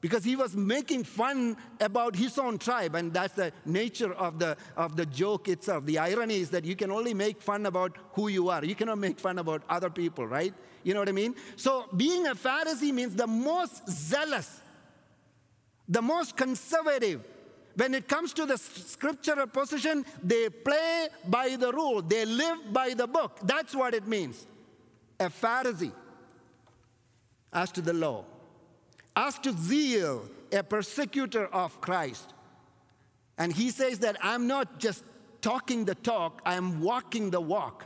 Because 0.00 0.22
he 0.22 0.36
was 0.36 0.54
making 0.54 1.02
fun 1.02 1.56
about 1.80 2.14
his 2.14 2.38
own 2.38 2.56
tribe, 2.56 2.94
and 2.94 3.12
that's 3.12 3.34
the 3.34 3.52
nature 3.64 4.14
of 4.14 4.38
the, 4.38 4.56
of 4.76 4.96
the 4.96 5.04
joke 5.06 5.48
itself. 5.48 5.84
The 5.86 5.98
irony 5.98 6.36
is 6.36 6.50
that 6.50 6.64
you 6.64 6.76
can 6.76 6.92
only 6.92 7.14
make 7.14 7.42
fun 7.42 7.66
about 7.66 7.96
who 8.12 8.28
you 8.28 8.48
are. 8.48 8.64
You 8.64 8.76
cannot 8.76 8.98
make 8.98 9.18
fun 9.18 9.40
about 9.40 9.64
other 9.68 9.90
people, 9.90 10.24
right? 10.24 10.54
You 10.84 10.94
know 10.94 11.00
what 11.00 11.08
I 11.08 11.12
mean? 11.12 11.34
So 11.56 11.86
being 11.96 12.28
a 12.28 12.36
Pharisee 12.36 12.92
means 12.92 13.16
the 13.16 13.26
most 13.26 13.88
zealous, 13.90 14.60
the 15.88 16.00
most 16.00 16.36
conservative, 16.36 17.24
when 17.78 17.94
it 17.94 18.08
comes 18.08 18.32
to 18.32 18.44
the 18.44 18.58
scriptural 18.58 19.46
position, 19.46 20.04
they 20.20 20.50
play 20.50 21.08
by 21.28 21.54
the 21.54 21.72
rule, 21.72 22.02
they 22.02 22.24
live 22.24 22.72
by 22.72 22.92
the 22.92 23.06
book. 23.06 23.38
That's 23.44 23.72
what 23.72 23.94
it 23.94 24.04
means. 24.08 24.48
A 25.20 25.26
Pharisee, 25.26 25.92
as 27.52 27.70
to 27.72 27.80
the 27.80 27.92
law, 27.92 28.24
as 29.14 29.38
to 29.40 29.52
zeal, 29.52 30.28
a 30.50 30.64
persecutor 30.64 31.46
of 31.46 31.80
Christ. 31.80 32.34
And 33.38 33.52
he 33.52 33.70
says 33.70 34.00
that 34.00 34.16
I'm 34.22 34.48
not 34.48 34.80
just 34.80 35.04
talking 35.40 35.84
the 35.84 35.94
talk, 35.94 36.42
I 36.44 36.54
am 36.54 36.80
walking 36.80 37.30
the 37.30 37.40
walk. 37.40 37.84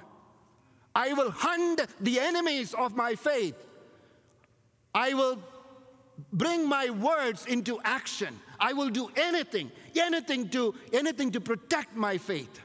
I 0.94 1.12
will 1.12 1.30
hunt 1.30 1.82
the 2.00 2.18
enemies 2.18 2.72
of 2.72 2.96
my 2.96 3.14
faith. 3.14 3.56
I 4.94 5.12
will 5.12 5.38
bring 6.32 6.66
my 6.66 6.88
words 6.88 7.44
into 7.44 7.78
action. 7.84 8.38
I 8.62 8.72
will 8.72 8.90
do 8.90 9.10
anything, 9.16 9.72
anything 9.96 10.48
to, 10.50 10.74
anything 10.92 11.30
to 11.32 11.40
protect 11.40 11.96
my 11.96 12.18
faith 12.18 12.60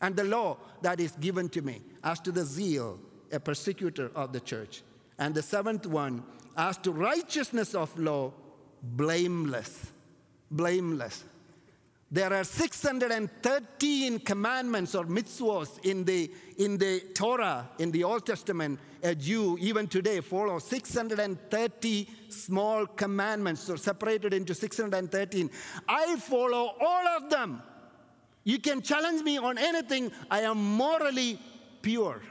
and 0.00 0.14
the 0.16 0.24
law 0.24 0.56
that 0.82 1.00
is 1.00 1.12
given 1.12 1.48
to 1.50 1.62
me. 1.62 1.82
As 2.04 2.20
to 2.20 2.32
the 2.32 2.44
zeal, 2.44 2.98
a 3.32 3.40
persecutor 3.40 4.10
of 4.14 4.32
the 4.32 4.40
church. 4.40 4.82
And 5.18 5.34
the 5.34 5.42
seventh 5.42 5.86
one, 5.86 6.22
as 6.56 6.76
to 6.78 6.92
righteousness 6.92 7.74
of 7.74 7.96
law, 7.98 8.32
blameless. 8.82 9.90
Blameless. 10.50 11.24
There 12.10 12.32
are 12.32 12.44
613 12.44 14.20
commandments 14.20 14.94
or 14.94 15.04
mitzvahs 15.04 15.84
in 15.84 16.04
the, 16.04 16.30
in 16.56 16.78
the 16.78 17.00
Torah, 17.14 17.68
in 17.78 17.90
the 17.90 18.02
Old 18.04 18.24
Testament. 18.24 18.80
A 19.02 19.14
Jew, 19.14 19.58
even 19.60 19.86
today, 19.86 20.20
follows 20.20 20.64
630 20.64 22.08
small 22.30 22.86
commandments, 22.86 23.62
so 23.62 23.76
separated 23.76 24.32
into 24.32 24.54
613. 24.54 25.50
I 25.86 26.16
follow 26.16 26.74
all 26.80 27.08
of 27.08 27.28
them. 27.28 27.62
You 28.42 28.58
can 28.58 28.80
challenge 28.80 29.22
me 29.22 29.36
on 29.36 29.58
anything, 29.58 30.10
I 30.30 30.40
am 30.40 30.56
morally 30.56 31.38
pure. 31.82 32.22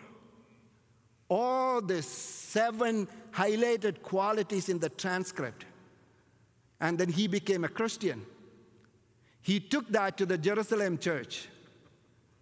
All 1.29 1.81
the 1.81 2.01
seven 2.01 3.07
highlighted 3.31 4.01
qualities 4.01 4.69
in 4.69 4.79
the 4.79 4.89
transcript. 4.89 5.65
And 6.79 6.97
then 6.97 7.09
he 7.09 7.27
became 7.27 7.63
a 7.63 7.69
Christian. 7.69 8.25
He 9.47 9.61
took 9.61 9.87
that 9.93 10.17
to 10.17 10.25
the 10.25 10.37
Jerusalem 10.37 10.97
church, 10.97 11.47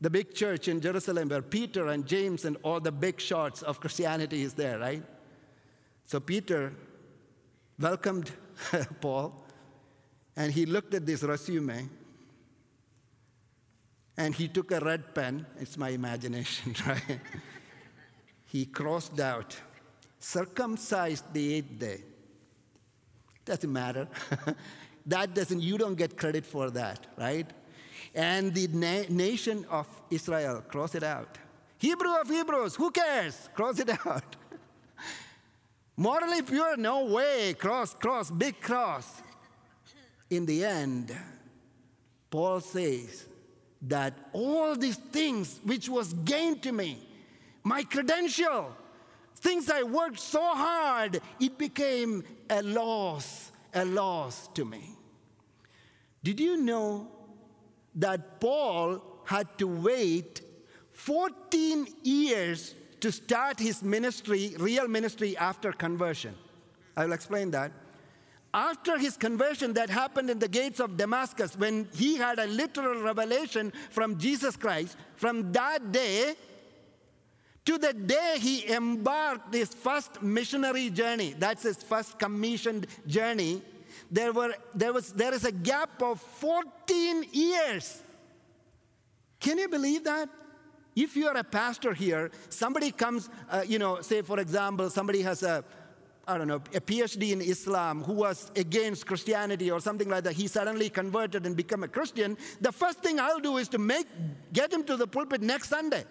the 0.01 0.09
big 0.09 0.33
church 0.33 0.67
in 0.67 0.81
Jerusalem 0.81 1.29
where 1.29 1.43
Peter 1.43 1.89
and 1.89 2.03
James 2.03 2.45
and 2.45 2.57
all 2.63 2.79
the 2.79 2.91
big 2.91 3.21
shots 3.21 3.62
of 3.62 3.79
Christianity 3.79 4.41
is 4.41 4.55
there, 4.55 4.79
right? 4.79 5.03
So 6.05 6.19
Peter 6.19 6.74
welcomed 7.79 8.31
Paul 9.01 9.45
and 10.35 10.51
he 10.51 10.65
looked 10.65 10.95
at 10.95 11.05
this 11.05 11.21
resume 11.21 11.88
and 14.17 14.33
he 14.33 14.47
took 14.47 14.71
a 14.71 14.79
red 14.79 15.13
pen, 15.13 15.45
it's 15.59 15.77
my 15.77 15.89
imagination, 15.89 16.74
right? 16.88 17.19
he 18.45 18.65
crossed 18.65 19.19
out, 19.19 19.55
circumcised 20.19 21.31
the 21.31 21.53
eighth 21.53 21.77
day. 21.77 22.01
Doesn't 23.45 23.71
matter. 23.71 24.07
that 25.05 25.33
doesn't, 25.33 25.62
you 25.62 25.77
don't 25.77 25.95
get 25.95 26.17
credit 26.17 26.45
for 26.45 26.69
that, 26.71 27.05
right? 27.17 27.47
And 28.13 28.53
the 28.53 28.67
na- 28.67 29.09
nation 29.09 29.65
of 29.69 29.88
Israel, 30.09 30.63
cross 30.67 30.95
it 30.95 31.03
out. 31.03 31.38
Hebrew 31.77 32.15
of 32.15 32.29
Hebrews, 32.29 32.75
who 32.75 32.89
cares? 32.91 33.50
Cross 33.53 33.79
it 33.79 33.89
out. 34.05 34.35
Morally 35.97 36.41
pure, 36.41 36.77
no 36.77 37.05
way. 37.05 37.53
Cross, 37.57 37.95
cross, 37.95 38.31
big 38.31 38.59
cross. 38.62 39.21
In 40.29 40.45
the 40.45 40.65
end, 40.65 41.15
Paul 42.31 42.59
says 42.59 43.27
that 43.83 44.13
all 44.33 44.75
these 44.75 44.97
things 44.97 45.59
which 45.63 45.88
was 45.88 46.13
gained 46.13 46.63
to 46.63 46.71
me, 46.71 46.97
my 47.63 47.83
credential, 47.83 48.75
things 49.35 49.69
I 49.69 49.83
worked 49.83 50.19
so 50.19 50.41
hard, 50.41 51.21
it 51.39 51.57
became 51.57 52.24
a 52.50 52.62
loss, 52.63 53.51
a 53.74 53.85
loss 53.85 54.47
to 54.55 54.65
me. 54.65 54.94
Did 56.25 56.39
you 56.39 56.58
know 56.58 57.08
that 57.94 58.41
Paul 58.41 59.00
had 59.25 59.48
to 59.60 59.67
wait 59.67 60.41
14 60.89 61.88
years 62.01 62.74
to 63.01 63.12
start 63.12 63.60
his 63.60 63.84
ministry, 63.84 64.55
real 64.58 64.88
ministry, 64.88 65.38
after 65.38 65.72
conversion? 65.72 66.34
I 66.98 67.05
will 67.05 67.13
explain 67.13 67.51
that. 67.51 67.72
After 68.55 68.98
his 68.98 69.17
conversion, 69.17 69.74
that 69.74 69.91
happened 69.91 70.32
in 70.32 70.39
the 70.39 70.48
gates 70.48 70.79
of 70.79 70.98
Damascus, 70.98 71.55
when 71.55 71.88
he 71.94 72.15
had 72.15 72.39
a 72.39 72.48
literal 72.48 73.03
revelation 73.03 73.72
from 73.91 74.17
Jesus 74.17 74.55
Christ, 74.55 74.98
from 75.17 75.51
that 75.51 75.91
day, 75.91 76.34
to 77.65 77.77
the 77.77 77.94
day 77.94 78.38
he 78.39 78.67
embarked 78.72 79.53
his 79.53 79.75
first 79.75 80.24
missionary 80.24 80.89
journey. 80.89 81.36
That's 81.38 81.62
his 81.62 81.84
first 81.84 82.17
commissioned 82.17 82.88
journey. 83.05 83.62
There, 84.12 84.31
were, 84.31 84.53
there, 84.74 84.93
was, 84.93 85.13
there 85.13 85.33
is 85.33 85.45
a 85.45 85.51
gap 85.51 86.01
of 86.01 86.21
14 86.21 87.25
years. 87.31 88.01
Can 89.39 89.57
you 89.57 89.67
believe 89.67 90.03
that? 90.03 90.29
If 90.95 91.17
you 91.17 91.27
are 91.27 91.35
a 91.35 91.43
pastor 91.43 91.93
here, 91.93 92.31
somebody 92.50 92.91
comes, 92.91 93.29
uh, 93.50 93.63
you 93.67 93.79
know, 93.79 94.01
say 94.01 94.21
for 94.21 94.39
example, 94.39 94.89
somebody 94.89 95.21
has 95.24 95.43
a, 95.43 95.63
I 96.27 96.38
don't 96.38 96.47
know, 96.47 96.62
a 96.74 96.79
PhD 96.79 97.31
in 97.31 97.41
Islam 97.41 98.01
who 98.03 98.13
was 98.13 98.50
against 98.55 99.05
Christianity 99.05 99.69
or 99.69 99.81
something 99.81 100.09
like 100.09 100.24
that. 100.24 100.33
He 100.33 100.47
suddenly 100.47 100.89
converted 100.89 101.45
and 101.45 101.55
become 101.55 101.83
a 101.83 101.88
Christian. 101.88 102.38
The 102.62 102.71
first 102.71 103.00
thing 103.00 103.19
I'll 103.19 103.39
do 103.39 103.57
is 103.57 103.67
to 103.69 103.77
make, 103.77 104.07
get 104.53 104.71
him 104.71 104.83
to 104.85 104.95
the 104.95 105.05
pulpit 105.05 105.41
next 105.41 105.67
Sunday 105.67 106.05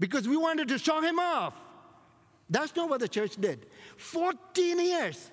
because 0.00 0.26
we 0.28 0.36
wanted 0.36 0.68
to 0.68 0.78
show 0.78 1.00
him 1.00 1.18
off. 1.18 1.54
That's 2.50 2.74
not 2.74 2.88
what 2.88 3.00
the 3.00 3.08
church 3.08 3.36
did. 3.36 3.66
14 3.96 4.80
years. 4.80 5.30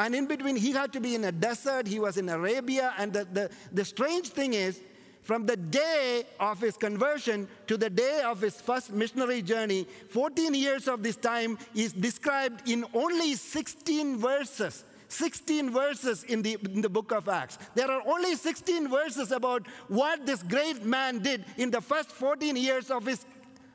And 0.00 0.14
in 0.14 0.24
between, 0.24 0.56
he 0.56 0.72
had 0.72 0.94
to 0.94 1.00
be 1.00 1.14
in 1.14 1.24
a 1.24 1.30
desert, 1.30 1.86
he 1.86 2.00
was 2.00 2.16
in 2.16 2.30
Arabia. 2.30 2.94
And 2.96 3.12
the, 3.12 3.26
the, 3.30 3.50
the 3.70 3.84
strange 3.84 4.28
thing 4.28 4.54
is, 4.54 4.80
from 5.20 5.44
the 5.44 5.58
day 5.58 6.24
of 6.40 6.58
his 6.58 6.78
conversion 6.78 7.46
to 7.66 7.76
the 7.76 7.90
day 7.90 8.22
of 8.24 8.40
his 8.40 8.58
first 8.58 8.90
missionary 8.92 9.42
journey, 9.42 9.86
14 10.08 10.54
years 10.54 10.88
of 10.88 11.02
this 11.02 11.16
time 11.16 11.58
is 11.74 11.92
described 11.92 12.66
in 12.66 12.86
only 12.94 13.34
16 13.34 14.16
verses. 14.16 14.84
16 15.08 15.68
verses 15.70 16.24
in 16.24 16.40
the, 16.40 16.56
in 16.72 16.80
the 16.80 16.88
book 16.88 17.12
of 17.12 17.28
Acts. 17.28 17.58
There 17.74 17.90
are 17.90 18.02
only 18.06 18.36
16 18.36 18.88
verses 18.88 19.32
about 19.32 19.66
what 19.88 20.24
this 20.24 20.42
great 20.42 20.82
man 20.82 21.18
did 21.18 21.44
in 21.58 21.70
the 21.70 21.82
first 21.82 22.10
14 22.10 22.56
years 22.56 22.90
of 22.90 23.04
his 23.04 23.26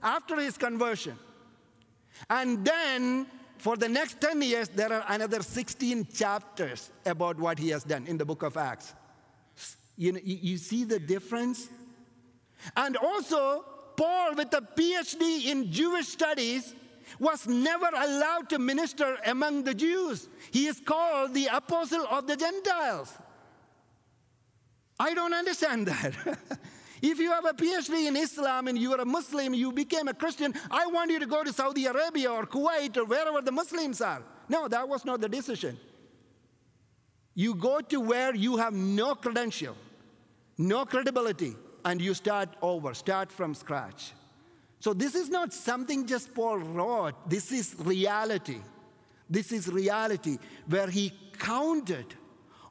after 0.01 0.37
his 0.37 0.57
conversion. 0.57 1.19
And 2.31 2.65
then 2.65 3.27
for 3.57 3.77
the 3.77 3.89
next 3.89 4.21
10 4.21 4.41
years, 4.41 4.69
there 4.69 4.91
are 4.91 5.05
another 5.07 5.41
16 5.41 6.07
chapters 6.13 6.91
about 7.05 7.39
what 7.39 7.57
he 7.57 7.69
has 7.69 7.83
done 7.83 8.05
in 8.07 8.17
the 8.17 8.25
book 8.25 8.43
of 8.43 8.57
Acts. 8.57 8.93
You, 9.97 10.13
know, 10.13 10.19
you 10.23 10.57
see 10.57 10.83
the 10.83 10.99
difference? 10.99 11.69
And 12.75 12.97
also, 12.97 13.63
Paul, 13.95 14.35
with 14.35 14.53
a 14.53 14.61
PhD 14.61 15.45
in 15.45 15.71
Jewish 15.71 16.07
studies, 16.07 16.75
was 17.19 17.47
never 17.47 17.87
allowed 17.95 18.49
to 18.49 18.59
minister 18.59 19.17
among 19.25 19.63
the 19.63 19.73
Jews. 19.73 20.27
He 20.51 20.67
is 20.67 20.81
called 20.83 21.33
the 21.33 21.47
apostle 21.47 22.05
of 22.09 22.27
the 22.27 22.35
Gentiles. 22.35 23.13
I 24.99 25.13
don't 25.13 25.33
understand 25.33 25.87
that. 25.87 26.13
If 27.07 27.19
you 27.19 27.31
have 27.31 27.45
a 27.45 27.53
PhD 27.53 28.07
in 28.07 28.15
Islam 28.15 28.67
and 28.67 28.79
you 28.79 28.91
are 28.93 29.01
a 29.01 29.05
Muslim, 29.05 29.53
you 29.53 29.71
became 29.71 30.07
a 30.07 30.13
Christian, 30.13 30.55
I 30.71 30.87
want 30.87 31.11
you 31.11 31.19
to 31.19 31.27
go 31.27 31.43
to 31.43 31.53
Saudi 31.53 31.85
Arabia 31.85 32.31
or 32.31 32.47
Kuwait 32.47 32.97
or 32.97 33.05
wherever 33.05 33.41
the 33.41 33.51
Muslims 33.51 34.01
are. 34.01 34.23
No, 34.49 34.67
that 34.67 34.89
was 34.89 35.05
not 35.05 35.21
the 35.21 35.29
decision. 35.29 35.77
You 37.35 37.53
go 37.53 37.79
to 37.79 37.99
where 37.99 38.33
you 38.33 38.57
have 38.57 38.73
no 38.73 39.13
credential, 39.13 39.75
no 40.57 40.83
credibility, 40.83 41.55
and 41.83 42.01
you 42.01 42.15
start 42.15 42.49
over, 42.63 42.95
start 42.95 43.31
from 43.31 43.53
scratch. 43.53 44.13
So, 44.79 44.91
this 44.91 45.13
is 45.13 45.29
not 45.29 45.53
something 45.53 46.07
just 46.07 46.33
Paul 46.33 46.57
wrote, 46.57 47.29
this 47.29 47.51
is 47.51 47.75
reality. 47.77 48.61
This 49.29 49.51
is 49.51 49.67
reality 49.67 50.39
where 50.67 50.87
he 50.87 51.13
counted 51.37 52.07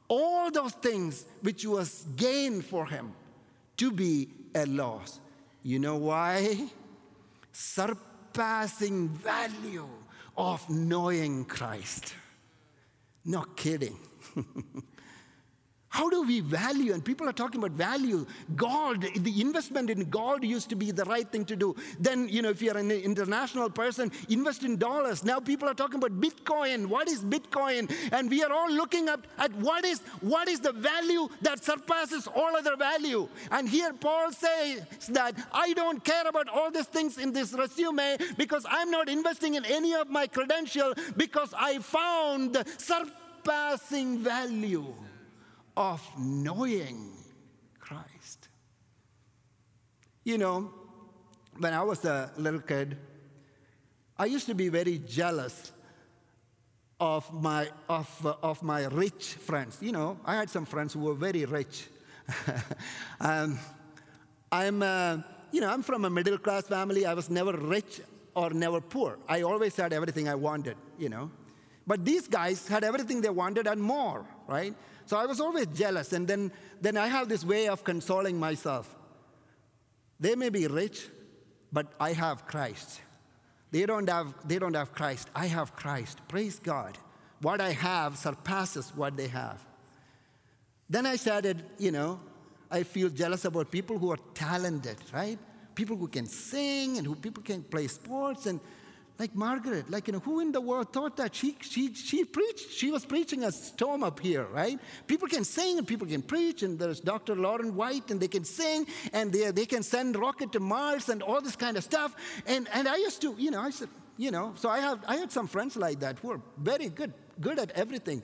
all 0.09 0.51
those 0.51 0.73
things 0.73 1.25
which 1.41 1.65
was 1.65 2.05
gain 2.17 2.61
for 2.61 2.85
him 2.85 3.13
to 3.77 3.91
be 3.91 4.29
a 4.53 4.65
loss. 4.65 5.19
You 5.63 5.79
know 5.79 5.97
why? 5.97 6.69
Surpassing 7.51 9.09
value 9.09 9.87
of 10.37 10.69
knowing 10.69 11.45
Christ. 11.45 12.13
Not 13.23 13.57
kidding. 13.57 13.97
How 15.95 16.09
do 16.09 16.23
we 16.23 16.41
value? 16.41 16.91
And 16.91 17.05
people 17.05 17.29
are 17.29 17.31
talking 17.31 17.63
about 17.63 17.71
value. 17.71 18.25
Gold, 18.57 19.05
the 19.15 19.39
investment 19.39 19.89
in 19.89 20.09
gold 20.09 20.43
used 20.43 20.67
to 20.71 20.75
be 20.75 20.91
the 20.91 21.05
right 21.05 21.25
thing 21.31 21.45
to 21.45 21.55
do. 21.55 21.73
Then, 22.01 22.27
you 22.27 22.41
know, 22.41 22.49
if 22.49 22.61
you're 22.61 22.77
an 22.77 22.91
international 22.91 23.69
person, 23.69 24.11
invest 24.27 24.63
in 24.63 24.75
dollars. 24.75 25.23
Now 25.23 25.39
people 25.39 25.69
are 25.69 25.73
talking 25.73 25.95
about 25.95 26.19
Bitcoin. 26.19 26.87
What 26.87 27.07
is 27.07 27.23
Bitcoin? 27.23 27.89
And 28.11 28.29
we 28.29 28.43
are 28.43 28.51
all 28.51 28.69
looking 28.69 29.07
up 29.07 29.25
at 29.37 29.53
what 29.53 29.85
is, 29.85 30.01
what 30.19 30.49
is 30.49 30.59
the 30.59 30.73
value 30.73 31.29
that 31.43 31.63
surpasses 31.63 32.27
all 32.27 32.57
other 32.57 32.75
value. 32.75 33.29
And 33.49 33.69
here 33.69 33.93
Paul 33.93 34.33
says 34.33 34.81
that 35.11 35.33
I 35.53 35.71
don't 35.71 36.03
care 36.03 36.27
about 36.27 36.49
all 36.49 36.71
these 36.71 36.87
things 36.87 37.17
in 37.17 37.31
this 37.31 37.53
resume 37.53 38.17
because 38.35 38.65
I'm 38.69 38.91
not 38.91 39.07
investing 39.07 39.53
in 39.53 39.63
any 39.63 39.95
of 39.95 40.09
my 40.09 40.27
credential 40.27 40.93
because 41.15 41.53
I 41.57 41.79
found 41.79 42.61
surpassing 42.79 44.19
value 44.19 44.93
of 45.77 46.01
knowing 46.17 47.11
Christ. 47.79 48.49
You 50.23 50.37
know, 50.37 50.71
when 51.57 51.73
I 51.73 51.83
was 51.83 52.03
a 52.05 52.31
little 52.37 52.61
kid, 52.61 52.97
I 54.17 54.25
used 54.25 54.47
to 54.47 54.55
be 54.55 54.69
very 54.69 54.97
jealous 54.99 55.71
of 56.99 57.31
my, 57.33 57.69
of, 57.89 58.37
of 58.41 58.63
my 58.63 58.85
rich 58.85 59.33
friends. 59.33 59.77
You 59.81 59.91
know, 59.91 60.17
I 60.25 60.35
had 60.35 60.49
some 60.49 60.65
friends 60.65 60.93
who 60.93 61.01
were 61.01 61.13
very 61.13 61.45
rich. 61.45 61.87
um, 63.19 63.59
I'm, 64.51 64.81
uh, 64.81 65.17
you 65.51 65.61
know, 65.61 65.69
I'm 65.69 65.83
from 65.83 66.05
a 66.05 66.09
middle 66.09 66.37
class 66.37 66.67
family. 66.67 67.05
I 67.05 67.13
was 67.13 67.29
never 67.29 67.51
rich 67.51 68.01
or 68.35 68.51
never 68.51 68.81
poor. 68.81 69.17
I 69.27 69.41
always 69.41 69.75
had 69.75 69.93
everything 69.93 70.27
I 70.27 70.35
wanted, 70.35 70.77
you 70.97 71.09
know. 71.09 71.29
But 71.87 72.03
these 72.03 72.27
guys 72.27 72.67
had 72.67 72.83
everything 72.83 73.21
they 73.21 73.29
wanted 73.29 73.67
and 73.67 73.81
more, 73.81 74.25
right? 74.47 74.73
So 75.05 75.17
I 75.17 75.25
was 75.25 75.39
always 75.39 75.67
jealous. 75.67 76.13
And 76.13 76.27
then, 76.27 76.51
then 76.81 76.97
I 76.97 77.07
have 77.07 77.29
this 77.29 77.45
way 77.45 77.67
of 77.67 77.83
consoling 77.83 78.39
myself. 78.39 78.95
They 80.19 80.35
may 80.35 80.49
be 80.49 80.67
rich, 80.67 81.07
but 81.71 81.93
I 81.99 82.13
have 82.13 82.47
Christ. 82.47 83.01
They 83.71 83.85
don't 83.85 84.09
have, 84.09 84.33
they 84.47 84.59
don't 84.59 84.73
have 84.73 84.93
Christ. 84.93 85.29
I 85.35 85.47
have 85.47 85.75
Christ. 85.75 86.19
Praise 86.27 86.59
God. 86.59 86.97
What 87.41 87.61
I 87.61 87.71
have 87.71 88.17
surpasses 88.17 88.91
what 88.95 89.17
they 89.17 89.27
have. 89.27 89.63
Then 90.89 91.05
I 91.05 91.15
started, 91.15 91.63
you 91.77 91.91
know, 91.91 92.19
I 92.71 92.83
feel 92.83 93.09
jealous 93.09 93.45
about 93.45 93.71
people 93.71 93.99
who 93.99 94.11
are 94.11 94.19
talented, 94.33 94.97
right? 95.13 95.37
People 95.75 95.97
who 95.97 96.07
can 96.07 96.25
sing 96.25 96.97
and 96.97 97.05
who 97.05 97.15
people 97.15 97.43
can 97.43 97.63
play 97.63 97.87
sports 97.87 98.45
and 98.45 98.59
like 99.17 99.33
Margaret, 99.33 99.89
like, 99.89 100.07
you 100.07 100.13
know, 100.13 100.19
who 100.19 100.41
in 100.41 100.51
the 100.51 100.59
world 100.59 100.91
thought 100.91 101.15
that 101.17 101.33
she, 101.33 101.55
she, 101.61 101.93
she 101.93 102.25
preached, 102.25 102.71
she 102.71 102.91
was 102.91 103.05
preaching 103.05 103.45
a 103.45 103.51
storm 103.51 104.03
up 104.03 104.19
here, 104.19 104.45
right? 104.51 104.77
People 105.07 105.29
can 105.29 105.45
sing 105.45 105.77
and 105.77 105.87
people 105.87 106.05
can 106.05 106.21
preach, 106.21 106.63
and 106.63 106.77
there's 106.77 106.99
Dr. 106.99 107.35
Lauren 107.35 107.75
White, 107.75 108.11
and 108.11 108.19
they 108.19 108.27
can 108.27 108.43
sing, 108.43 108.85
and 109.13 109.31
they, 109.31 109.51
they 109.51 109.65
can 109.65 109.83
send 109.83 110.17
rocket 110.17 110.51
to 110.51 110.59
Mars 110.59 111.07
and 111.07 111.23
all 111.23 111.39
this 111.39 111.55
kind 111.55 111.77
of 111.77 111.83
stuff. 111.83 112.13
And, 112.45 112.67
and 112.73 112.89
I 112.89 112.97
used 112.97 113.21
to, 113.21 113.35
you 113.37 113.51
know, 113.51 113.61
I 113.61 113.69
said, 113.69 113.87
you 114.17 114.31
know, 114.31 114.53
so 114.55 114.69
I, 114.69 114.79
have, 114.79 114.99
I 115.07 115.15
had 115.15 115.31
some 115.31 115.47
friends 115.47 115.77
like 115.77 116.01
that 116.01 116.19
who 116.19 116.31
are 116.31 116.41
very 116.57 116.89
good, 116.89 117.13
good 117.39 117.57
at 117.57 117.71
everything. 117.71 118.21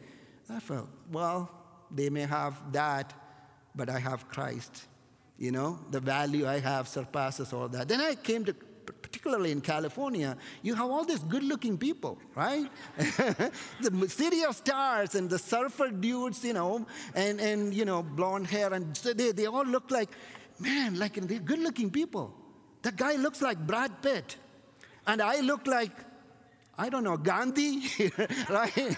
I 0.50 0.60
felt, 0.60 0.90
well, 1.10 1.50
they 1.90 2.10
may 2.10 2.22
have 2.22 2.74
that, 2.74 3.14
but 3.76 3.90
I 3.90 4.00
have 4.00 4.28
Christ. 4.28 4.88
You 5.38 5.52
know, 5.52 5.80
the 5.90 6.02
value 6.02 6.48
I 6.48 6.60
have 6.60 6.88
surpasses 6.88 7.54
all 7.54 7.70
that. 7.70 7.88
Then 7.88 8.02
I 8.02 8.16
came 8.16 8.46
to 8.46 8.56
particularly 8.86 9.52
in 9.52 9.62
California, 9.62 10.38
you 10.62 10.76
have 10.76 10.90
all 10.90 11.06
these 11.06 11.20
good 11.20 11.44
looking 11.44 11.78
people, 11.78 12.18
right? 12.36 12.70
the 12.98 14.10
city 14.10 14.44
of 14.44 14.56
stars 14.56 15.16
and 15.16 15.30
the 15.30 15.40
surfer 15.40 15.90
dudes, 15.90 16.44
you 16.44 16.54
know, 16.54 16.86
and, 17.16 17.40
and 17.40 17.74
you 17.74 17.86
know, 17.86 18.02
blonde 18.02 18.48
hair, 18.48 18.74
and 18.74 18.96
they, 18.96 19.32
they 19.32 19.46
all 19.46 19.66
look 19.66 19.92
like, 19.92 20.10
man, 20.60 20.98
like 20.98 21.14
they're 21.16 21.40
good 21.40 21.60
looking 21.60 21.90
people. 21.90 22.34
the 22.82 22.92
guy 22.92 23.14
looks 23.16 23.42
like 23.42 23.60
Brad 23.66 24.02
Pitt. 24.02 24.38
And 25.08 25.22
I 25.22 25.40
look 25.42 25.68
like, 25.68 25.92
I 26.78 26.90
don't 26.90 27.04
know, 27.04 27.18
Gandhi, 27.18 27.84
right? 28.50 28.98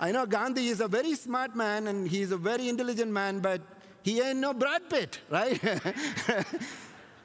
I 0.00 0.12
know 0.12 0.26
Gandhi 0.26 0.68
is 0.68 0.80
a 0.80 0.88
very 0.88 1.14
smart 1.14 1.54
man 1.54 1.86
and 1.88 2.08
he's 2.08 2.32
a 2.32 2.36
very 2.36 2.68
intelligent 2.68 3.10
man, 3.10 3.40
but 3.40 3.60
he 4.02 4.20
ain't 4.20 4.38
no 4.38 4.54
Brad 4.54 4.88
Pitt, 4.88 5.20
right? 5.28 5.60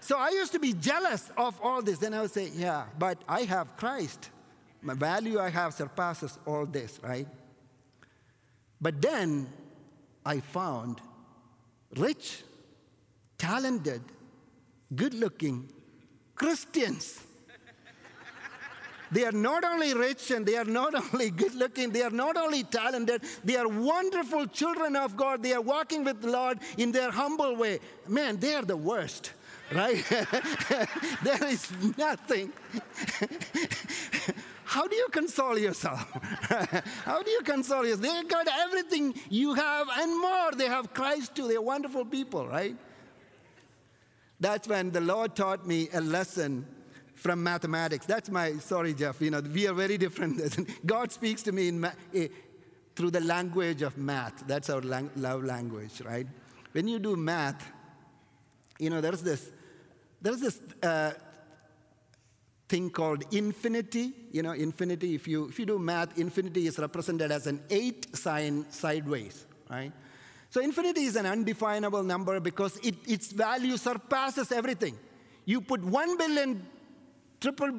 So 0.05 0.19
I 0.19 0.29
used 0.29 0.51
to 0.51 0.59
be 0.59 0.71
jealous 0.71 1.31
of 1.35 1.59
all 1.63 1.81
this. 1.81 1.97
Then 1.97 2.13
I 2.13 2.21
would 2.21 2.31
say, 2.31 2.51
yeah, 2.53 2.85
but 2.99 3.17
I 3.27 3.41
have 3.41 3.75
Christ. 3.75 4.29
My 4.83 4.93
value 4.93 5.39
I 5.39 5.49
have 5.49 5.73
surpasses 5.73 6.37
all 6.45 6.67
this, 6.67 6.99
right? 7.01 7.27
But 8.79 9.01
then 9.01 9.47
I 10.23 10.41
found 10.41 11.01
rich, 11.97 12.43
talented, 13.39 14.03
good 14.95 15.15
looking 15.15 15.69
Christians. 16.35 17.23
They 19.11 19.25
are 19.25 19.31
not 19.31 19.63
only 19.63 19.95
rich 19.95 20.29
and 20.29 20.45
they 20.45 20.55
are 20.55 20.65
not 20.65 20.93
only 21.13 21.31
good 21.31 21.55
looking, 21.55 21.89
they 21.89 22.03
are 22.03 22.11
not 22.11 22.37
only 22.37 22.63
talented, 22.63 23.23
they 23.43 23.55
are 23.55 23.67
wonderful 23.67 24.45
children 24.45 24.95
of 24.95 25.17
God. 25.17 25.41
They 25.41 25.53
are 25.53 25.61
walking 25.61 26.03
with 26.03 26.21
the 26.21 26.29
Lord 26.29 26.59
in 26.77 26.91
their 26.91 27.09
humble 27.09 27.55
way. 27.55 27.79
Man, 28.07 28.37
they 28.37 28.53
are 28.53 28.61
the 28.61 28.77
worst, 28.77 29.31
right? 29.73 30.03
there 31.23 31.45
is 31.45 31.71
nothing. 31.97 32.51
How 34.65 34.87
do 34.87 34.95
you 34.95 35.07
console 35.11 35.57
yourself? 35.57 35.99
How 37.05 37.21
do 37.21 37.29
you 37.31 37.41
console 37.41 37.85
yourself? 37.85 38.01
They 38.01 38.23
got 38.27 38.47
everything 38.47 39.13
you 39.29 39.53
have 39.53 39.87
and 39.97 40.19
more. 40.19 40.51
They 40.51 40.67
have 40.67 40.93
Christ 40.93 41.35
too. 41.35 41.47
They're 41.47 41.61
wonderful 41.61 42.03
people, 42.05 42.47
right? 42.47 42.75
That's 44.39 44.67
when 44.67 44.91
the 44.91 45.01
Lord 45.01 45.35
taught 45.35 45.65
me 45.65 45.87
a 45.93 46.01
lesson 46.01 46.65
from 47.13 47.41
mathematics. 47.43 48.05
That's 48.05 48.29
my, 48.29 48.57
sorry, 48.57 48.93
Jeff, 48.93 49.21
you 49.21 49.31
know, 49.31 49.39
we 49.39 49.67
are 49.67 49.73
very 49.73 49.97
different. 49.97 50.85
God 50.85 51.11
speaks 51.11 51.41
to 51.43 51.51
me 51.51 51.71
ma- 51.71 51.91
eh, 52.13 52.27
through 52.95 53.11
the 53.11 53.21
language 53.21 53.81
of 53.81 53.97
math. 53.97 54.45
That's 54.47 54.69
our 54.69 54.81
lang- 54.81 55.11
love 55.15 55.43
language, 55.43 56.01
right? 56.01 56.27
When 56.73 56.87
you 56.87 56.99
do 56.99 57.15
math, 57.15 57.71
you 58.79 58.89
know, 58.89 59.01
there's 59.01 59.21
this, 59.21 59.49
there's 60.21 60.39
this 60.39 60.59
uh, 60.83 61.11
thing 62.67 62.89
called 62.89 63.23
infinity. 63.33 64.13
You 64.31 64.43
know, 64.43 64.51
infinity, 64.51 65.15
if 65.15 65.27
you, 65.27 65.47
if 65.47 65.59
you 65.59 65.65
do 65.65 65.79
math, 65.79 66.17
infinity 66.17 66.67
is 66.67 66.79
represented 66.79 67.31
as 67.31 67.47
an 67.47 67.61
eight 67.69 68.15
sign 68.15 68.65
sideways, 68.69 69.45
right? 69.69 69.91
So 70.49 70.61
infinity 70.61 71.03
is 71.03 71.15
an 71.15 71.25
undefinable 71.25 72.03
number 72.03 72.39
because 72.39 72.77
it, 72.77 72.95
its 73.07 73.31
value 73.31 73.77
surpasses 73.77 74.51
everything. 74.51 74.97
You 75.45 75.61
put 75.61 75.83
one 75.83 76.17
billion 76.17 76.65
triple 77.45 77.69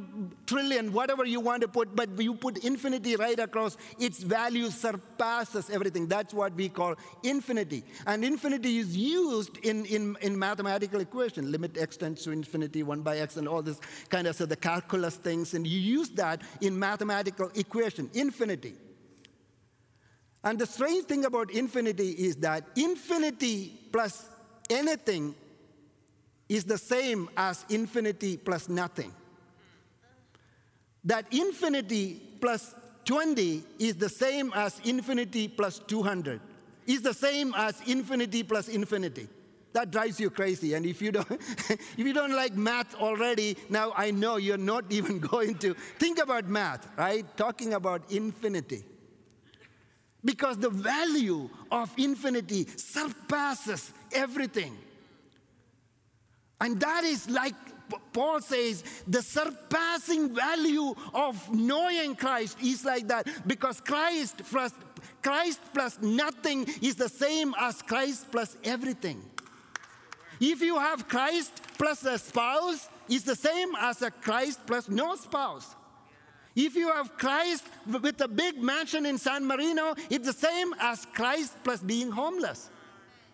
trillion, 0.46 0.92
whatever 0.92 1.24
you 1.24 1.40
want 1.40 1.61
to 1.61 1.66
put, 1.66 1.96
but 1.96 2.09
you 2.20 2.35
put 2.35 2.59
infinity 2.59 3.16
right 3.16 3.40
across, 3.40 3.76
its 3.98 4.22
value 4.22 4.70
surpasses 4.70 5.68
everything. 5.70 6.07
That's 6.07 6.33
what 6.33 6.55
we 6.55 6.68
call 6.68 6.94
infinity. 7.24 7.83
And 8.07 8.24
infinity 8.24 8.79
is 8.79 8.96
used 8.96 9.57
in, 9.59 9.85
in, 9.87 10.16
in 10.20 10.38
mathematical 10.38 11.00
equation. 11.00 11.50
Limit 11.50 11.76
x 11.76 11.96
tends 11.96 12.22
to 12.22 12.31
infinity, 12.31 12.85
1 12.85 13.00
by 13.02 13.18
x, 13.18 13.38
and 13.38 13.48
all 13.48 13.61
this 13.61 13.81
kind 14.09 14.29
of 14.29 14.37
so 14.37 14.46
the 14.46 14.55
calculus 14.55 15.16
things. 15.16 15.52
And 15.55 15.66
you 15.66 15.81
use 15.81 16.11
that 16.11 16.42
in 16.61 16.79
mathematical 16.79 17.50
equation, 17.57 18.09
infinity. 18.14 18.74
And 20.44 20.61
the 20.61 20.66
strange 20.66 21.07
thing 21.07 21.24
about 21.24 21.50
infinity 21.50 22.11
is 22.11 22.37
that 22.37 22.68
infinity 22.76 23.76
plus 23.90 24.29
anything 24.70 25.35
is 26.48 26.64
the 26.64 26.79
same 26.79 27.29
as 27.37 27.64
infinity 27.68 28.37
plus 28.37 28.68
nothing 28.68 29.12
that 31.06 31.24
infinity 31.32 32.20
plus 32.40 32.74
20 33.04 33.62
is 33.78 33.96
the 33.96 34.08
same 34.08 34.52
as 34.54 34.80
infinity 34.84 35.48
plus 35.48 35.78
200, 35.86 36.40
is 36.86 37.02
the 37.02 37.14
same 37.14 37.54
as 37.56 37.80
infinity 37.86 38.42
plus 38.42 38.68
infinity. 38.68 39.28
That 39.72 39.90
drives 39.90 40.18
you 40.18 40.30
crazy. 40.30 40.74
And 40.74 40.84
if 40.86 41.00
you 41.00 41.12
don't, 41.12 41.30
if 41.30 41.98
you 41.98 42.12
don't 42.12 42.32
like 42.32 42.54
math 42.54 42.94
already, 42.96 43.56
now 43.68 43.92
I 43.96 44.10
know 44.10 44.36
you're 44.36 44.56
not 44.56 44.84
even 44.90 45.18
going 45.32 45.56
to 45.58 45.74
think 45.98 46.18
about 46.18 46.48
math, 46.48 46.88
right? 46.96 47.24
Talking 47.36 47.74
about 47.74 48.10
infinity. 48.10 48.84
Because 50.24 50.58
the 50.58 50.70
value 50.70 51.48
of 51.70 51.92
infinity 51.98 52.66
surpasses 52.76 53.92
everything. 54.12 54.76
And 56.60 56.80
that 56.80 57.04
is 57.04 57.28
like 57.30 57.54
Paul 58.12 58.40
says 58.40 58.85
the 59.07 59.22
surpassing 59.22 60.35
value 60.35 60.94
of 61.12 61.55
knowing 61.55 62.16
Christ 62.16 62.59
is 62.62 62.85
like 62.85 63.09
that 63.09 63.29
because 63.46 63.81
Christ 63.81 64.42
plus, 64.51 64.72
Christ 65.22 65.61
plus 65.72 66.01
nothing 66.01 66.66
is 66.83 66.96
the 66.96 67.09
same 67.09 67.55
as 67.61 67.83
Christ 67.83 68.31
plus 68.31 68.57
everything. 68.64 69.22
If 70.40 70.61
you 70.61 70.79
have 70.79 71.09
Christ 71.09 71.53
plus 71.79 72.05
a 72.05 72.18
spouse, 72.18 72.88
it's 73.09 73.25
the 73.25 73.37
same 73.37 73.75
as 73.79 74.03
a 74.03 74.11
Christ 74.11 74.61
plus 74.66 74.88
no 74.88 75.16
spouse. 75.16 75.75
If 76.55 76.75
you 76.75 76.90
have 76.90 77.16
Christ 77.18 77.64
with 77.87 78.20
a 78.22 78.29
big 78.29 78.59
mansion 78.59 79.05
in 79.05 79.18
San 79.18 79.46
Marino, 79.46 79.94
it's 80.09 80.27
the 80.27 80.33
same 80.33 80.75
as 80.81 81.07
Christ 81.12 81.55
plus 81.62 81.81
being 81.81 82.11
homeless. 82.11 82.70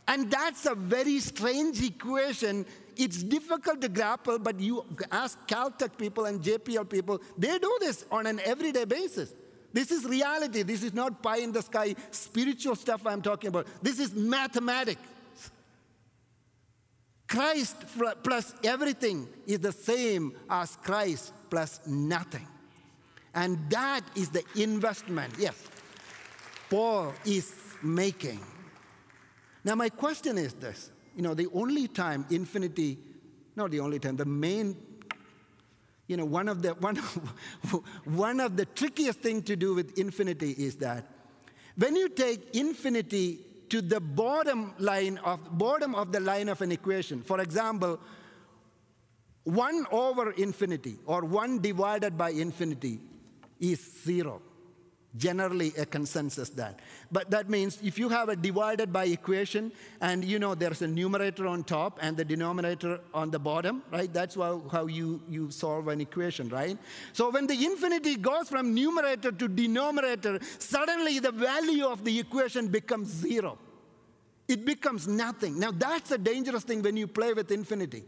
And 0.09 0.29
that's 0.31 0.67
a 0.67 0.75
very 0.75 1.21
strange 1.21 1.81
equation 1.81 2.67
it's 2.97 3.23
difficult 3.23 3.81
to 3.81 3.89
grapple, 3.89 4.39
but 4.39 4.61
you 4.61 4.85
ask 5.11 5.39
Caltech 5.49 5.97
people 5.97 6.27
and 6.27 6.41
JPL 6.41 6.89
people, 6.89 7.21
they 7.37 7.59
do 7.59 7.77
this 7.81 8.05
on 8.11 8.27
an 8.27 8.41
everyday 8.45 8.85
basis. 8.85 9.35
This 9.73 9.91
is 9.91 10.05
reality. 10.05 10.63
This 10.63 10.83
is 10.83 10.93
not 10.93 11.23
pie 11.23 11.39
in 11.39 11.53
the 11.53 11.63
sky 11.63 11.95
spiritual 12.11 12.77
stuff 12.77 13.07
I'm 13.07 13.23
talking 13.23 13.49
about. 13.49 13.67
This 13.83 13.99
is 13.99 14.15
mathematics. 14.15 15.01
Christ 17.27 17.77
plus 18.23 18.55
everything 18.63 19.27
is 19.47 19.61
the 19.61 19.73
same 19.73 20.35
as 20.51 20.77
Christ 20.77 21.33
plus 21.49 21.81
nothing. 21.87 22.47
And 23.35 23.59
that 23.71 24.03
is 24.15 24.29
the 24.29 24.45
investment, 24.57 25.33
yes, 25.39 25.57
Paul 26.69 27.15
is 27.25 27.55
making. 27.83 28.41
Now, 29.65 29.75
my 29.75 29.89
question 29.89 30.37
is 30.37 30.53
this 30.53 30.91
you 31.17 31.23
know, 31.23 31.35
the 31.35 31.49
only 31.53 31.89
time 31.89 32.27
infinity, 32.31 32.99
not 33.57 33.71
the 33.71 33.81
only 33.81 33.99
time, 33.99 34.17
the 34.17 34.25
main, 34.25 34.77
you 36.07 36.17
know, 36.17 36.25
one 36.25 36.49
of 36.49 36.63
the, 36.63 36.71
one 36.75 36.99
of, 36.99 37.85
one 38.05 38.41
of 38.41 38.57
the 38.57 38.67
trickiest 38.67 39.21
thing 39.21 39.43
to 39.43 39.57
do 39.57 39.75
with 39.75 39.99
infinity 39.99 40.53
is 40.53 40.77
that 40.77 41.07
when 41.77 41.97
you 41.97 42.09
take 42.09 42.55
infinity 42.55 43.41
to 43.71 43.81
the 43.81 44.01
bottom 44.01 44.75
line 44.79 45.19
of, 45.19 45.57
bottom 45.57 45.95
of 45.95 46.13
the 46.13 46.21
line 46.21 46.49
of 46.49 46.61
an 46.61 46.73
equation, 46.73 47.23
for 47.23 47.41
example, 47.41 47.99
1 49.45 49.87
over 49.91 50.33
infinity 50.33 50.99
or 51.07 51.25
1 51.25 51.61
divided 51.61 52.17
by 52.17 52.31
infinity 52.31 53.01
is 53.59 54.03
0 54.05 54.43
generally 55.17 55.73
a 55.77 55.85
consensus 55.85 56.49
that. 56.51 56.81
But 57.11 57.31
that 57.31 57.51
means 57.51 57.79
if 57.83 57.99
you 57.99 58.09
have 58.09 58.29
a 58.29 58.37
divided 58.37 58.93
by 58.93 59.05
equation 59.07 59.73
and 60.01 60.25
you 60.25 60.39
know 60.39 60.55
there's 60.55 60.81
a 60.83 60.89
numerator 60.89 61.47
on 61.47 61.65
top 61.65 61.99
and 62.01 62.17
the 62.17 62.25
denominator 62.25 63.01
on 63.13 63.31
the 63.31 63.39
bottom 63.39 63.83
right? 63.93 64.13
That's 64.13 64.37
how, 64.37 64.63
how 64.71 64.87
you, 64.87 65.21
you 65.29 65.51
solve 65.51 65.89
an 65.89 66.01
equation 66.01 66.49
right? 66.49 66.79
So 67.13 67.31
when 67.31 67.47
the 67.47 67.65
infinity 67.65 68.17
goes 68.17 68.49
from 68.49 68.75
numerator 68.75 69.33
to 69.33 69.49
denominator 69.49 70.39
suddenly 70.59 71.19
the 71.19 71.33
value 71.33 71.87
of 71.87 72.05
the 72.05 72.19
equation 72.19 72.69
becomes 72.69 73.09
zero. 73.09 73.59
It 74.49 74.65
becomes 74.65 75.07
nothing. 75.07 75.59
Now 75.59 75.73
that's 75.73 76.11
a 76.11 76.19
dangerous 76.19 76.65
thing 76.65 76.83
when 76.83 76.97
you 76.97 77.07
play 77.07 77.35
with 77.35 77.51
infinity. 77.51 78.05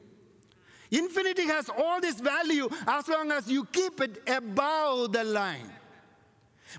Infinity 0.90 1.46
has 1.48 1.68
all 1.68 2.00
this 2.00 2.20
value 2.20 2.68
as 2.86 3.08
long 3.08 3.30
as 3.30 3.50
you 3.50 3.64
keep 3.66 4.00
it 4.00 4.22
above 4.26 5.12
the 5.12 5.24
line 5.24 5.70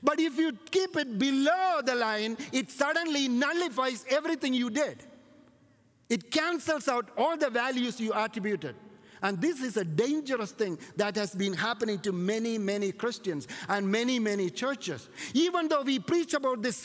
but 0.04 0.20
if 0.20 0.38
you 0.38 0.54
keep 0.72 0.96
it 0.98 1.18
below 1.18 1.82
the 1.84 1.96
line, 1.96 2.38
it 2.52 2.72
suddenly 2.72 3.28
nullifies 3.28 4.06
everything 4.10 4.54
you 4.54 4.70
did. 4.70 5.04
It 6.10 6.32
cancels 6.32 6.88
out 6.88 7.10
all 7.18 7.36
the 7.38 7.50
values 7.50 8.00
you 8.00 8.14
attributed. 8.14 8.76
And 9.22 9.42
this 9.42 9.62
is 9.62 9.78
a 9.78 9.84
dangerous 9.84 10.52
thing 10.52 10.78
that 10.98 11.16
has 11.16 11.34
been 11.34 11.54
happening 11.54 12.00
to 12.00 12.12
many, 12.12 12.58
many 12.58 12.92
Christians 12.92 13.48
and 13.70 13.90
many, 13.90 14.20
many 14.20 14.50
churches. 14.50 15.10
Even 15.34 15.68
though 15.68 15.82
we 15.82 15.98
preach 16.00 16.34
about 16.34 16.62
this 16.62 16.78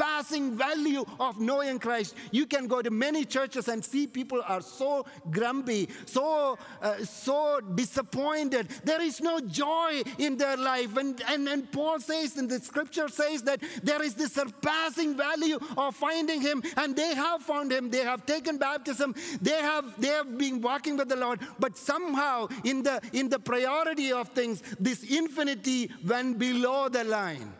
surpassing 0.00 0.56
value 0.56 1.04
of 1.18 1.40
knowing 1.40 1.78
Christ. 1.78 2.14
You 2.30 2.46
can 2.46 2.66
go 2.66 2.80
to 2.80 2.90
many 2.90 3.24
churches 3.24 3.68
and 3.68 3.84
see 3.84 4.06
people 4.06 4.42
are 4.46 4.62
so 4.62 5.04
grumpy, 5.30 5.88
so, 6.06 6.58
uh, 6.80 7.04
so 7.04 7.60
disappointed. 7.74 8.68
There 8.84 9.02
is 9.02 9.20
no 9.20 9.40
joy 9.40 10.02
in 10.18 10.38
their 10.38 10.56
life. 10.56 10.96
And, 10.96 11.20
and, 11.28 11.48
and 11.48 11.70
Paul 11.70 12.00
says, 12.00 12.38
in 12.38 12.48
the 12.48 12.60
scripture 12.60 13.08
says 13.08 13.42
that 13.42 13.62
there 13.82 14.02
is 14.02 14.14
the 14.14 14.28
surpassing 14.28 15.16
value 15.16 15.58
of 15.76 15.94
finding 15.96 16.40
him. 16.40 16.62
And 16.76 16.96
they 16.96 17.14
have 17.14 17.42
found 17.42 17.70
him. 17.70 17.90
They 17.90 18.04
have 18.04 18.24
taken 18.24 18.56
baptism. 18.56 19.14
They 19.42 19.60
have, 19.60 20.00
they 20.00 20.08
have 20.08 20.38
been 20.38 20.62
walking 20.62 20.96
with 20.96 21.08
the 21.08 21.16
Lord. 21.16 21.40
But 21.58 21.76
somehow, 21.76 22.48
in 22.64 22.82
the, 22.82 23.00
in 23.12 23.28
the 23.28 23.38
priority 23.38 24.12
of 24.12 24.28
things, 24.30 24.62
this 24.78 25.02
infinity 25.02 25.90
went 26.06 26.38
below 26.38 26.88
the 26.88 27.04
line. 27.04 27.52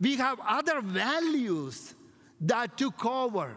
We 0.00 0.16
have 0.16 0.40
other 0.40 0.80
values 0.80 1.94
that 2.40 2.78
took 2.78 3.04
over, 3.04 3.54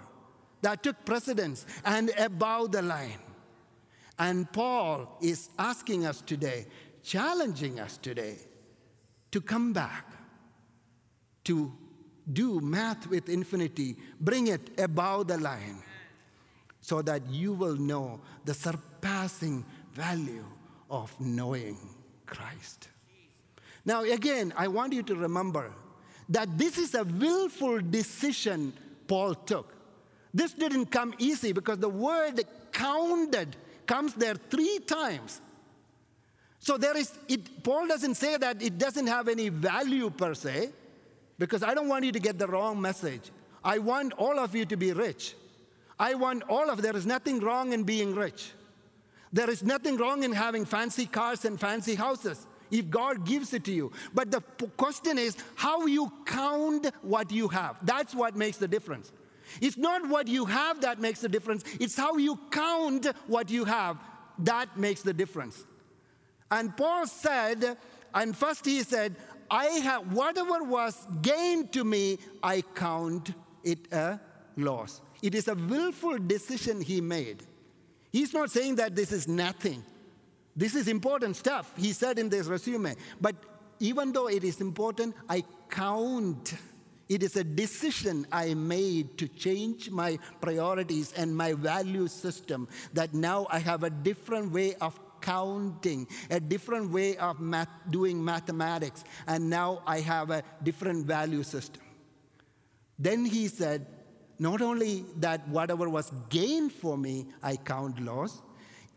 that 0.61 0.83
took 0.83 1.05
precedence 1.05 1.65
and 1.85 2.11
above 2.17 2.73
the 2.73 2.81
line. 2.81 3.19
And 4.19 4.51
Paul 4.51 5.17
is 5.21 5.49
asking 5.57 6.05
us 6.05 6.21
today, 6.21 6.67
challenging 7.01 7.79
us 7.79 7.97
today 7.97 8.37
to 9.31 9.41
come 9.41 9.73
back, 9.73 10.05
to 11.45 11.71
do 12.31 12.59
math 12.59 13.07
with 13.07 13.29
infinity, 13.29 13.97
bring 14.19 14.47
it 14.47 14.79
above 14.79 15.27
the 15.27 15.37
line, 15.37 15.81
so 16.81 17.01
that 17.01 17.25
you 17.29 17.53
will 17.53 17.75
know 17.75 18.21
the 18.45 18.53
surpassing 18.53 19.65
value 19.93 20.45
of 20.89 21.13
knowing 21.19 21.77
Christ. 22.25 22.89
Now, 23.85 24.03
again, 24.03 24.53
I 24.55 24.67
want 24.67 24.93
you 24.93 25.03
to 25.03 25.15
remember 25.15 25.73
that 26.33 26.57
this 26.57 26.79
is 26.79 26.95
a 26.95 27.03
willful 27.03 27.79
decision 27.79 28.73
Paul 29.07 29.35
took. 29.35 29.71
This 30.33 30.51
didn't 30.53 30.87
come 30.87 31.13
easy 31.19 31.53
because 31.53 31.77
the 31.77 31.89
word 31.89 32.41
counted 32.71 33.55
comes 33.85 34.15
there 34.15 34.33
three 34.33 34.79
times. 34.79 35.41
So 36.57 36.77
there 36.77 36.97
is, 36.97 37.11
it, 37.27 37.63
Paul 37.63 37.87
doesn't 37.87 38.15
say 38.15 38.37
that 38.37 38.63
it 38.63 38.79
doesn't 38.79 39.05
have 39.05 39.27
any 39.27 39.49
value 39.49 40.09
per 40.09 40.33
se, 40.33 40.71
because 41.37 41.61
I 41.61 41.75
don't 41.75 41.87
want 41.87 42.03
you 42.03 42.11
to 42.11 42.19
get 42.19 42.39
the 42.39 42.47
wrong 42.47 42.81
message. 42.81 43.29
I 43.63 43.77
want 43.77 44.13
all 44.13 44.39
of 44.39 44.55
you 44.55 44.65
to 44.65 44.75
be 44.75 44.91
rich. 44.91 45.35
I 45.99 46.15
want 46.15 46.43
all 46.49 46.69
of, 46.69 46.81
there 46.81 46.95
is 46.95 47.05
nothing 47.05 47.41
wrong 47.41 47.73
in 47.73 47.83
being 47.83 48.15
rich. 48.15 48.53
There 49.31 49.49
is 49.49 49.61
nothing 49.61 49.97
wrong 49.97 50.23
in 50.23 50.31
having 50.31 50.65
fancy 50.65 51.05
cars 51.05 51.45
and 51.45 51.59
fancy 51.59 51.93
houses 51.93 52.47
if 52.73 52.89
God 52.89 53.23
gives 53.25 53.53
it 53.53 53.63
to 53.65 53.71
you. 53.71 53.91
But 54.13 54.31
the 54.31 54.41
question 54.77 55.17
is 55.19 55.37
how 55.55 55.85
you 55.85 56.11
count 56.25 56.87
what 57.03 57.31
you 57.31 57.47
have. 57.47 57.77
That's 57.83 58.15
what 58.15 58.35
makes 58.35 58.57
the 58.57 58.67
difference. 58.67 59.11
It's 59.61 59.77
not 59.77 60.09
what 60.09 60.27
you 60.27 60.45
have 60.45 60.81
that 60.81 60.99
makes 60.99 61.21
the 61.21 61.29
difference, 61.29 61.63
it's 61.79 61.95
how 61.95 62.17
you 62.17 62.39
count 62.49 63.05
what 63.27 63.51
you 63.51 63.63
have 63.65 63.97
that 64.39 64.75
makes 64.75 65.03
the 65.03 65.13
difference. 65.13 65.63
And 66.49 66.75
Paul 66.75 67.05
said, 67.05 67.77
and 68.15 68.35
first 68.35 68.65
he 68.65 68.81
said, 68.81 69.15
I 69.51 69.65
have 69.65 70.11
whatever 70.11 70.63
was 70.63 70.97
gained 71.21 71.71
to 71.73 71.83
me, 71.83 72.17
I 72.41 72.61
count 72.73 73.33
it 73.63 73.91
a 73.93 74.19
loss. 74.57 75.01
It 75.21 75.35
is 75.35 75.47
a 75.47 75.53
willful 75.53 76.17
decision 76.17 76.81
he 76.81 77.01
made. 77.01 77.43
He's 78.11 78.33
not 78.33 78.49
saying 78.49 78.75
that 78.75 78.95
this 78.95 79.11
is 79.11 79.27
nothing. 79.27 79.83
This 80.55 80.75
is 80.75 80.87
important 80.87 81.35
stuff, 81.35 81.71
he 81.77 81.93
said 81.93 82.19
in 82.19 82.29
this 82.29 82.47
resume. 82.47 82.95
But 83.19 83.35
even 83.79 84.11
though 84.11 84.27
it 84.27 84.43
is 84.43 84.61
important, 84.61 85.15
I 85.29 85.43
count. 85.69 86.53
It 87.09 87.21
is 87.21 87.35
a 87.35 87.43
decision 87.43 88.25
I 88.31 88.53
made 88.53 89.17
to 89.17 89.27
change 89.27 89.89
my 89.89 90.17
priorities 90.41 91.11
and 91.13 91.35
my 91.35 91.53
value 91.53 92.07
system 92.07 92.67
that 92.93 93.13
now 93.13 93.47
I 93.49 93.59
have 93.59 93.83
a 93.83 93.89
different 93.89 94.51
way 94.51 94.75
of 94.75 94.99
counting, 95.21 96.07
a 96.29 96.39
different 96.39 96.91
way 96.91 97.17
of 97.17 97.39
math, 97.39 97.69
doing 97.89 98.23
mathematics, 98.23 99.03
and 99.27 99.49
now 99.49 99.81
I 99.85 99.99
have 100.01 100.29
a 100.29 100.43
different 100.63 101.05
value 101.05 101.43
system. 101.43 101.81
Then 102.99 103.25
he 103.25 103.47
said, 103.47 103.85
not 104.39 104.61
only 104.61 105.05
that 105.17 105.47
whatever 105.47 105.89
was 105.89 106.11
gained 106.29 106.71
for 106.71 106.97
me, 106.97 107.27
I 107.41 107.55
count 107.55 107.99
loss, 108.01 108.41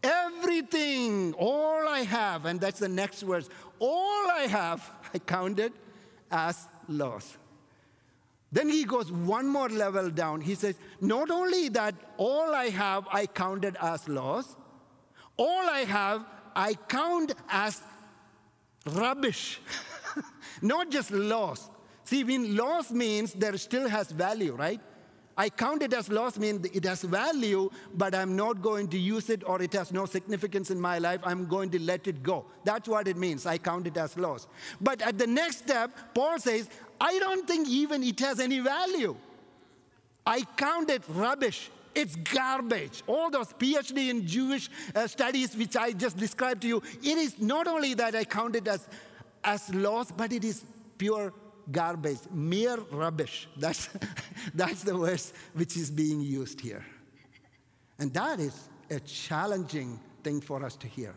Everything, 0.03 1.35
all 1.35 1.89
I 1.89 2.01
have, 2.01 2.45
and 2.45 2.61
that's 2.61 2.79
the 2.79 2.89
next 2.89 3.23
verse, 3.23 3.49
all 3.79 4.31
I 4.31 4.47
have, 4.49 4.91
I 5.15 5.19
counted 5.19 5.73
as 6.31 6.67
loss. 6.89 7.37
Then 8.53 8.69
he 8.69 8.85
goes 8.85 9.11
one 9.11 9.49
more 9.49 9.69
level 9.69 10.09
down. 10.11 10.41
He 10.41 10.55
says, 10.55 10.77
Not 11.01 11.31
only 11.31 11.69
that 11.71 11.95
all 12.17 12.55
I 12.55 12.67
have, 12.67 13.07
I 13.13 13.27
counted 13.27 13.77
as 13.83 14.09
loss, 14.09 14.57
all 15.37 15.69
I 15.69 15.81
have, 15.81 16.25
I 16.55 16.75
count 16.75 17.35
as 17.49 17.83
rubbish, 18.87 19.61
not 20.63 20.91
just 20.91 21.11
loss. 21.11 21.71
See, 22.05 22.23
when 22.23 22.57
loss 22.57 22.93
means 22.93 23.33
there 23.33 23.57
still 23.59 23.89
has 23.89 24.11
value, 24.13 24.55
right? 24.55 24.81
I 25.39 25.51
count 25.51 25.83
it 25.83 25.93
as 25.93 26.09
loss 26.09 26.39
mean 26.39 26.65
it 26.73 26.85
has 26.85 27.03
value, 27.03 27.71
but 27.95 28.15
I'm 28.15 28.37
not 28.37 28.63
going 28.63 28.89
to 28.89 28.99
use 28.99 29.29
it 29.29 29.43
or 29.47 29.61
it 29.61 29.73
has 29.75 29.93
no 29.93 30.07
significance 30.07 30.71
in 30.71 30.81
my 30.81 30.99
life. 30.99 31.21
I'm 31.25 31.47
going 31.47 31.71
to 31.71 31.83
let 31.83 32.07
it 32.07 32.23
go. 32.23 32.47
That's 32.65 32.89
what 32.89 33.07
it 33.07 33.19
means. 33.19 33.45
I 33.45 33.59
count 33.59 33.87
it 33.87 33.97
as 33.99 34.17
loss. 34.17 34.47
But 34.81 35.03
at 35.03 35.19
the 35.19 35.27
next 35.27 35.59
step, 35.59 35.91
Paul 36.15 36.39
says, 36.39 36.71
I 36.99 37.19
don't 37.19 37.47
think 37.47 37.69
even 37.69 38.03
it 38.03 38.19
has 38.21 38.41
any 38.41 38.61
value. 38.61 39.15
I 40.27 40.43
count 40.57 40.91
it 40.91 41.03
rubbish. 41.09 41.71
It's 41.95 42.17
garbage. 42.17 43.03
All 43.07 43.31
those 43.31 43.53
PhD 43.53 44.09
in 44.09 44.27
Jewish 44.27 44.71
uh, 44.95 45.07
studies, 45.07 45.57
which 45.57 45.77
I 45.77 45.93
just 45.93 46.17
described 46.17 46.63
to 46.63 46.69
you, 46.69 46.83
it 47.03 47.19
is 47.19 47.39
not 47.39 47.67
only 47.67 47.95
that 47.95 48.15
I 48.15 48.25
count 48.25 48.57
it 48.57 48.67
as, 48.69 48.89
as 49.45 49.73
loss, 49.75 50.11
but 50.11 50.33
it 50.33 50.45
is 50.45 50.65
pure 50.99 51.33
garbage, 51.71 52.19
mere 52.31 52.77
rubbish. 52.91 53.49
That's, 53.57 53.89
that's 54.55 54.83
the 54.83 54.97
word 54.97 55.21
which 55.55 55.77
is 55.77 55.91
being 55.91 56.21
used 56.21 56.61
here. 56.61 56.85
And 57.99 58.13
that 58.15 58.41
is 58.41 58.69
a 58.91 59.01
challenging 59.01 59.99
thing 60.23 60.41
for 60.41 60.65
us 60.65 60.77
to 60.77 60.87
hear. 60.87 61.15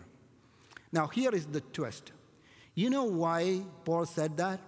Now, 0.91 1.07
here 1.07 1.31
is 1.31 1.45
the 1.45 1.61
twist. 1.61 2.11
You 2.73 2.89
know 2.89 3.03
why 3.03 3.63
Paul 3.85 4.05
said 4.05 4.37
that? 4.37 4.59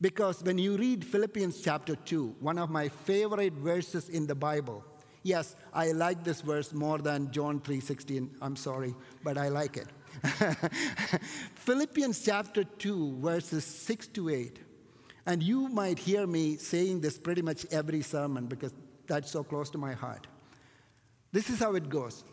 Because 0.00 0.42
when 0.42 0.58
you 0.58 0.76
read 0.76 1.04
Philippians 1.04 1.60
chapter 1.60 1.96
2, 1.96 2.36
one 2.40 2.58
of 2.58 2.70
my 2.70 2.88
favorite 2.88 3.54
verses 3.54 4.08
in 4.08 4.26
the 4.26 4.34
Bible, 4.34 4.84
yes, 5.24 5.56
I 5.74 5.90
like 5.90 6.22
this 6.22 6.40
verse 6.40 6.72
more 6.72 6.98
than 6.98 7.32
John 7.32 7.60
3:16. 7.60 8.30
I'm 8.40 8.54
sorry, 8.54 8.94
but 9.24 9.36
I 9.36 9.48
like 9.48 9.76
it. 9.76 9.88
Philippians 11.54 12.24
chapter 12.24 12.64
2, 12.64 13.18
verses 13.20 13.64
6 13.64 14.08
to 14.08 14.30
8. 14.30 14.58
And 15.26 15.42
you 15.42 15.68
might 15.68 15.98
hear 15.98 16.26
me 16.26 16.56
saying 16.56 17.00
this 17.00 17.18
pretty 17.18 17.42
much 17.42 17.66
every 17.70 18.02
sermon 18.02 18.46
because 18.46 18.72
that's 19.06 19.30
so 19.30 19.44
close 19.44 19.70
to 19.70 19.78
my 19.78 19.92
heart. 19.92 20.26
This 21.32 21.50
is 21.50 21.58
how 21.58 21.74
it 21.74 21.88
goes. 21.88 22.24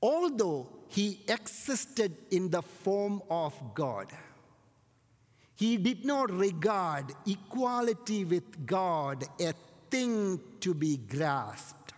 Although 0.00 0.68
he 0.88 1.20
existed 1.28 2.16
in 2.30 2.50
the 2.50 2.62
form 2.62 3.22
of 3.30 3.54
God, 3.74 4.08
he 5.56 5.76
did 5.76 6.04
not 6.04 6.30
regard 6.30 7.12
equality 7.26 8.24
with 8.24 8.66
God 8.66 9.24
a 9.40 9.54
thing 9.90 10.40
to 10.60 10.74
be 10.74 10.96
grasped. 10.96 11.94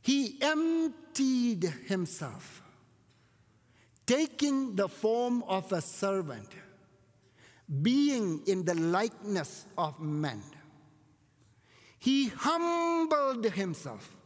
He 0.00 0.38
emptied 0.40 1.64
himself 1.86 2.61
taking 4.06 4.74
the 4.76 4.88
form 4.88 5.42
of 5.44 5.72
a 5.72 5.80
servant, 5.80 6.48
being 7.82 8.42
in 8.46 8.64
the 8.64 8.74
likeness 8.74 9.66
of 9.78 9.98
men. 10.00 10.42
He 11.98 12.28
humbled 12.28 13.44
himself 13.44 14.16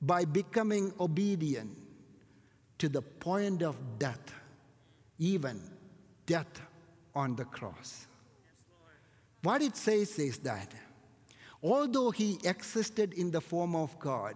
by 0.00 0.24
becoming 0.24 0.92
obedient 1.00 1.76
to 2.78 2.88
the 2.88 3.00
point 3.00 3.62
of 3.62 3.76
death, 3.98 4.34
even 5.18 5.60
death 6.26 6.60
on 7.14 7.36
the 7.36 7.44
cross. 7.44 8.06
what 9.42 9.62
it 9.62 9.76
says 9.76 10.18
is 10.18 10.38
that 10.38 10.72
although 11.62 12.10
he 12.10 12.38
existed 12.44 13.14
in 13.14 13.30
the 13.30 13.40
form 13.40 13.74
of 13.76 13.98
God, 13.98 14.34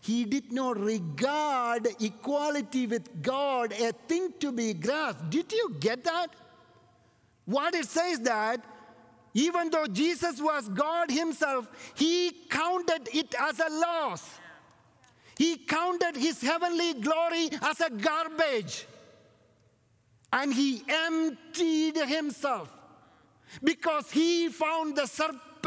he 0.00 0.24
did 0.24 0.52
not 0.52 0.78
regard 0.78 1.88
equality 2.00 2.86
with 2.86 3.22
God 3.22 3.72
a 3.72 3.92
thing 3.92 4.32
to 4.40 4.52
be 4.52 4.74
grasped. 4.74 5.30
Did 5.30 5.52
you 5.52 5.76
get 5.80 6.04
that? 6.04 6.28
What 7.44 7.74
it 7.74 7.86
says 7.86 8.20
that 8.20 8.64
even 9.34 9.70
though 9.70 9.86
Jesus 9.86 10.40
was 10.40 10.68
God 10.68 11.10
Himself, 11.10 11.68
He 11.94 12.32
counted 12.48 13.08
it 13.12 13.34
as 13.38 13.60
a 13.60 13.70
loss. 13.70 14.38
He 15.36 15.56
counted 15.56 16.16
His 16.16 16.40
heavenly 16.40 16.94
glory 16.94 17.50
as 17.62 17.80
a 17.80 17.90
garbage. 17.90 18.86
And 20.32 20.52
He 20.52 20.82
emptied 20.88 21.96
Himself. 21.96 22.74
because 23.62 24.10
he 24.10 24.48
found 24.48 24.96
the 24.96 25.06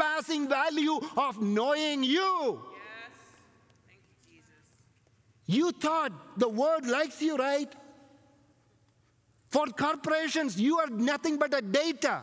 surpassing 0.02 0.48
value 0.48 1.00
of 1.16 1.40
knowing 1.40 2.02
you. 2.02 2.60
Yes. 2.72 3.12
Thank 3.86 4.00
you, 4.26 4.34
Jesus. 4.34 4.46
You 5.46 5.72
thought 5.72 6.12
the 6.36 6.48
world 6.48 6.86
likes 6.86 7.20
you, 7.22 7.36
right? 7.36 7.72
For 9.48 9.66
corporations, 9.66 10.60
you 10.60 10.78
are 10.78 10.88
nothing 10.88 11.36
but 11.36 11.54
a 11.54 11.60
data. 11.60 12.22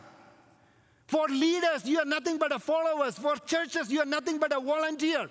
For 1.06 1.26
leaders, 1.28 1.84
you 1.86 1.98
are 1.98 2.04
nothing 2.04 2.38
but 2.38 2.52
a 2.52 2.58
followers. 2.58 3.16
For 3.16 3.36
churches, 3.36 3.90
you 3.90 4.00
are 4.00 4.06
nothing 4.06 4.38
but 4.38 4.52
a 4.56 4.60
volunteer. 4.60 5.28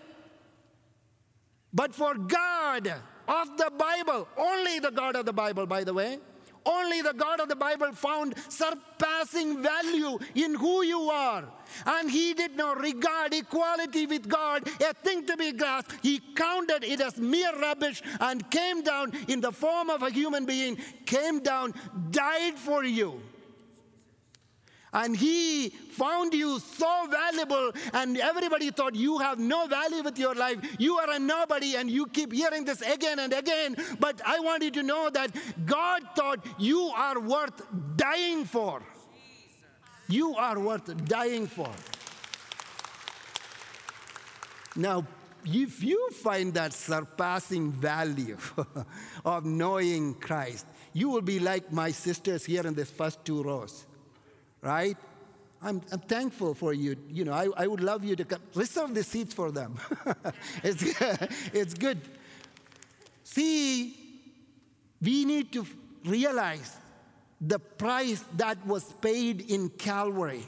But 1.73 1.93
for 1.93 2.15
God 2.15 2.87
of 3.27 3.57
the 3.57 3.71
Bible, 3.77 4.27
only 4.37 4.79
the 4.79 4.91
God 4.91 5.15
of 5.15 5.25
the 5.25 5.33
Bible, 5.33 5.65
by 5.65 5.83
the 5.83 5.93
way, 5.93 6.19
only 6.65 7.01
the 7.01 7.13
God 7.13 7.39
of 7.39 7.49
the 7.49 7.55
Bible 7.55 7.91
found 7.93 8.35
surpassing 8.49 9.61
value 9.61 10.17
in 10.35 10.55
who 10.55 10.83
you 10.83 11.01
are. 11.09 11.45
And 11.85 12.09
he 12.09 12.33
did 12.33 12.55
not 12.55 12.79
regard 12.79 13.33
equality 13.33 14.05
with 14.05 14.27
God 14.27 14.67
a 14.81 14.93
thing 14.93 15.25
to 15.27 15.37
be 15.37 15.51
grasped. 15.51 15.93
He 16.01 16.19
counted 16.35 16.83
it 16.83 17.01
as 17.01 17.17
mere 17.17 17.57
rubbish 17.59 18.01
and 18.19 18.49
came 18.49 18.83
down 18.83 19.13
in 19.27 19.41
the 19.41 19.51
form 19.51 19.89
of 19.89 20.01
a 20.01 20.09
human 20.09 20.45
being, 20.45 20.77
came 21.05 21.39
down, 21.39 21.73
died 22.11 22.55
for 22.55 22.83
you. 22.83 23.21
And 24.91 25.15
he 25.15 25.69
found 25.69 26.33
you 26.33 26.59
so 26.59 27.07
valuable, 27.09 27.71
and 27.93 28.17
everybody 28.17 28.71
thought 28.71 28.95
you 28.95 29.19
have 29.19 29.37
no 29.37 29.67
value 29.67 30.01
with 30.01 30.17
your 30.17 30.33
life. 30.33 30.57
You 30.79 30.95
are 30.97 31.11
a 31.11 31.19
nobody, 31.19 31.75
and 31.75 31.91
you 31.91 32.07
keep 32.07 32.33
hearing 32.33 32.65
this 32.65 32.81
again 32.81 33.19
and 33.19 33.31
again. 33.31 33.75
But 33.99 34.19
I 34.25 34.39
want 34.39 34.63
you 34.63 34.71
to 34.71 34.83
know 34.83 35.09
that 35.11 35.31
God 35.65 36.01
thought 36.15 36.43
you 36.57 36.91
are 36.95 37.19
worth 37.19 37.61
dying 37.95 38.45
for. 38.45 38.81
You 40.07 40.35
are 40.35 40.59
worth 40.59 41.05
dying 41.05 41.45
for. 41.45 41.69
Now, 44.75 45.05
if 45.45 45.83
you 45.83 46.09
find 46.11 46.53
that 46.55 46.73
surpassing 46.73 47.71
value 47.71 48.37
of 49.25 49.45
knowing 49.45 50.15
Christ, 50.15 50.65
you 50.93 51.09
will 51.09 51.21
be 51.21 51.39
like 51.39 51.71
my 51.71 51.91
sisters 51.91 52.43
here 52.43 52.65
in 52.65 52.73
this 52.73 52.89
first 52.89 53.23
two 53.23 53.43
rows 53.43 53.85
right? 54.61 54.97
I'm, 55.61 55.81
I'm 55.91 55.99
thankful 55.99 56.53
for 56.53 56.73
you. 56.73 56.95
You 57.09 57.25
know, 57.25 57.33
I, 57.33 57.47
I 57.57 57.67
would 57.67 57.81
love 57.81 58.03
you 58.03 58.15
to 58.15 58.25
come. 58.25 58.39
Reserve 58.55 58.93
the 58.93 59.03
seats 59.03 59.33
for 59.33 59.51
them. 59.51 59.77
it's, 60.63 60.83
it's 61.53 61.73
good. 61.73 61.99
See, 63.23 63.95
we 65.01 65.25
need 65.25 65.51
to 65.53 65.65
realize 66.05 66.77
the 67.41 67.59
price 67.59 68.23
that 68.37 68.65
was 68.65 68.83
paid 69.01 69.49
in 69.49 69.69
Calvary. 69.69 70.45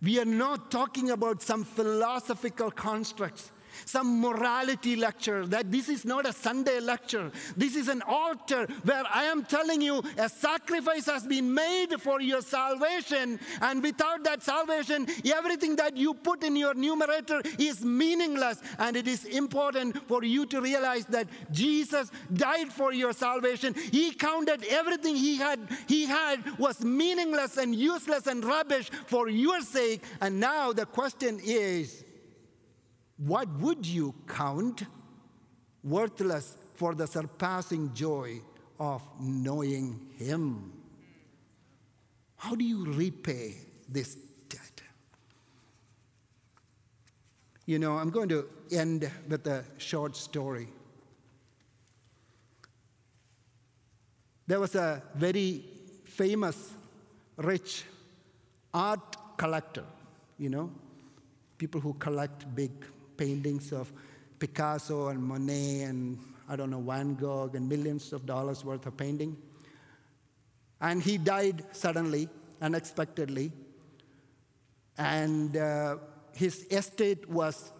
We 0.00 0.18
are 0.20 0.24
not 0.24 0.70
talking 0.70 1.10
about 1.10 1.42
some 1.42 1.64
philosophical 1.64 2.70
constructs 2.70 3.50
some 3.84 4.20
morality 4.20 4.96
lecture, 4.96 5.46
that 5.46 5.70
this 5.70 5.88
is 5.88 6.04
not 6.04 6.26
a 6.26 6.32
Sunday 6.32 6.80
lecture. 6.80 7.30
This 7.56 7.76
is 7.76 7.88
an 7.88 8.02
altar 8.06 8.66
where 8.84 9.04
I 9.12 9.24
am 9.24 9.44
telling 9.44 9.80
you 9.80 10.02
a 10.16 10.28
sacrifice 10.28 11.06
has 11.06 11.26
been 11.26 11.52
made 11.52 12.00
for 12.00 12.20
your 12.20 12.42
salvation. 12.42 13.38
And 13.60 13.82
without 13.82 14.24
that 14.24 14.42
salvation, 14.42 15.06
everything 15.24 15.76
that 15.76 15.96
you 15.96 16.14
put 16.14 16.42
in 16.44 16.56
your 16.56 16.74
numerator 16.74 17.42
is 17.58 17.84
meaningless. 17.84 18.60
And 18.78 18.96
it 18.96 19.06
is 19.06 19.24
important 19.24 20.06
for 20.08 20.24
you 20.24 20.46
to 20.46 20.60
realize 20.60 21.06
that 21.06 21.28
Jesus 21.52 22.10
died 22.32 22.72
for 22.72 22.92
your 22.92 23.12
salvation. 23.12 23.74
He 23.74 24.12
counted 24.12 24.64
everything 24.64 25.16
he 25.16 25.36
had, 25.36 25.58
he 25.86 26.06
had 26.06 26.58
was 26.58 26.80
meaningless 26.82 27.56
and 27.56 27.74
useless 27.74 28.26
and 28.26 28.44
rubbish 28.44 28.90
for 29.06 29.28
your 29.28 29.60
sake. 29.60 30.02
And 30.20 30.40
now 30.40 30.72
the 30.72 30.86
question 30.86 31.40
is, 31.42 32.04
what 33.18 33.48
would 33.58 33.84
you 33.84 34.14
count 34.26 34.84
worthless 35.82 36.56
for 36.74 36.94
the 36.94 37.06
surpassing 37.06 37.92
joy 37.92 38.40
of 38.78 39.02
knowing 39.20 40.08
Him? 40.16 40.72
How 42.36 42.54
do 42.54 42.64
you 42.64 42.84
repay 42.84 43.56
this 43.88 44.14
debt? 44.48 44.82
You 47.66 47.78
know, 47.80 47.98
I'm 47.98 48.10
going 48.10 48.28
to 48.28 48.46
end 48.70 49.10
with 49.28 49.46
a 49.48 49.64
short 49.78 50.16
story. 50.16 50.68
There 54.46 54.60
was 54.60 54.76
a 54.76 55.02
very 55.16 55.64
famous, 56.04 56.72
rich 57.36 57.84
art 58.72 59.36
collector, 59.36 59.84
you 60.38 60.48
know, 60.48 60.70
people 61.58 61.80
who 61.80 61.94
collect 61.94 62.54
big 62.54 62.70
paintings 63.18 63.72
of 63.72 63.92
Picasso 64.38 65.08
and 65.08 65.22
Monet 65.22 65.82
and 65.82 66.18
I 66.48 66.56
don't 66.56 66.70
know, 66.70 66.80
Van 66.80 67.14
Gogh 67.14 67.50
and 67.52 67.68
millions 67.68 68.12
of 68.14 68.24
dollars 68.24 68.64
worth 68.64 68.86
of 68.86 68.96
painting. 68.96 69.36
And 70.80 71.02
he 71.02 71.18
died 71.18 71.64
suddenly, 71.72 72.28
unexpectedly. 72.62 73.52
And 74.96 75.56
uh, 75.56 75.96
his 76.34 76.66
estate 76.70 77.28
was 77.28 77.72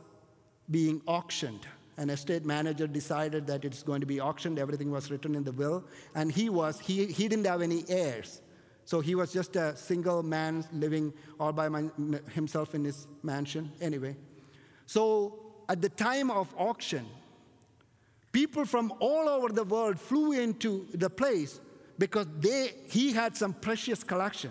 being 0.70 1.01
auctioned. 1.07 1.66
An 1.96 2.11
estate 2.11 2.44
manager 2.44 2.87
decided 2.87 3.46
that 3.46 3.64
it's 3.64 3.83
going 3.83 4.01
to 4.01 4.07
be 4.07 4.20
auctioned. 4.20 4.59
Everything 4.59 4.90
was 4.90 5.11
written 5.11 5.35
in 5.35 5.44
the 5.44 5.53
will. 5.53 5.85
And 6.14 6.31
he 6.31 6.51
was, 6.51 6.79
he, 6.79 7.07
he 7.07 7.27
didn't 7.27 7.46
have 7.46 7.62
any 7.62 7.85
heirs. 7.88 8.42
So 8.85 9.01
he 9.01 9.14
was 9.14 9.33
just 9.33 9.57
a 9.57 9.77
single 9.77 10.22
man 10.22 10.64
living 10.72 11.12
all 11.40 11.53
by 11.53 11.68
my, 11.68 11.88
himself 12.33 12.74
in 12.74 12.85
his 12.85 13.07
mansion. 13.22 13.72
Anyway, 13.81 14.16
so 14.88 15.38
at 15.68 15.83
the 15.83 15.90
time 15.90 16.31
of 16.31 16.48
auction, 16.57 17.05
people 18.33 18.64
from 18.64 18.90
all 19.01 19.29
over 19.29 19.51
the 19.51 19.64
world 19.64 20.01
flew 20.01 20.33
into 20.33 20.87
the 20.94 21.11
place 21.11 21.61
because 21.98 22.27
they, 22.38 22.72
he 22.88 23.12
had 23.12 23.37
some 23.37 23.53
precious 23.53 24.03
collection, 24.03 24.51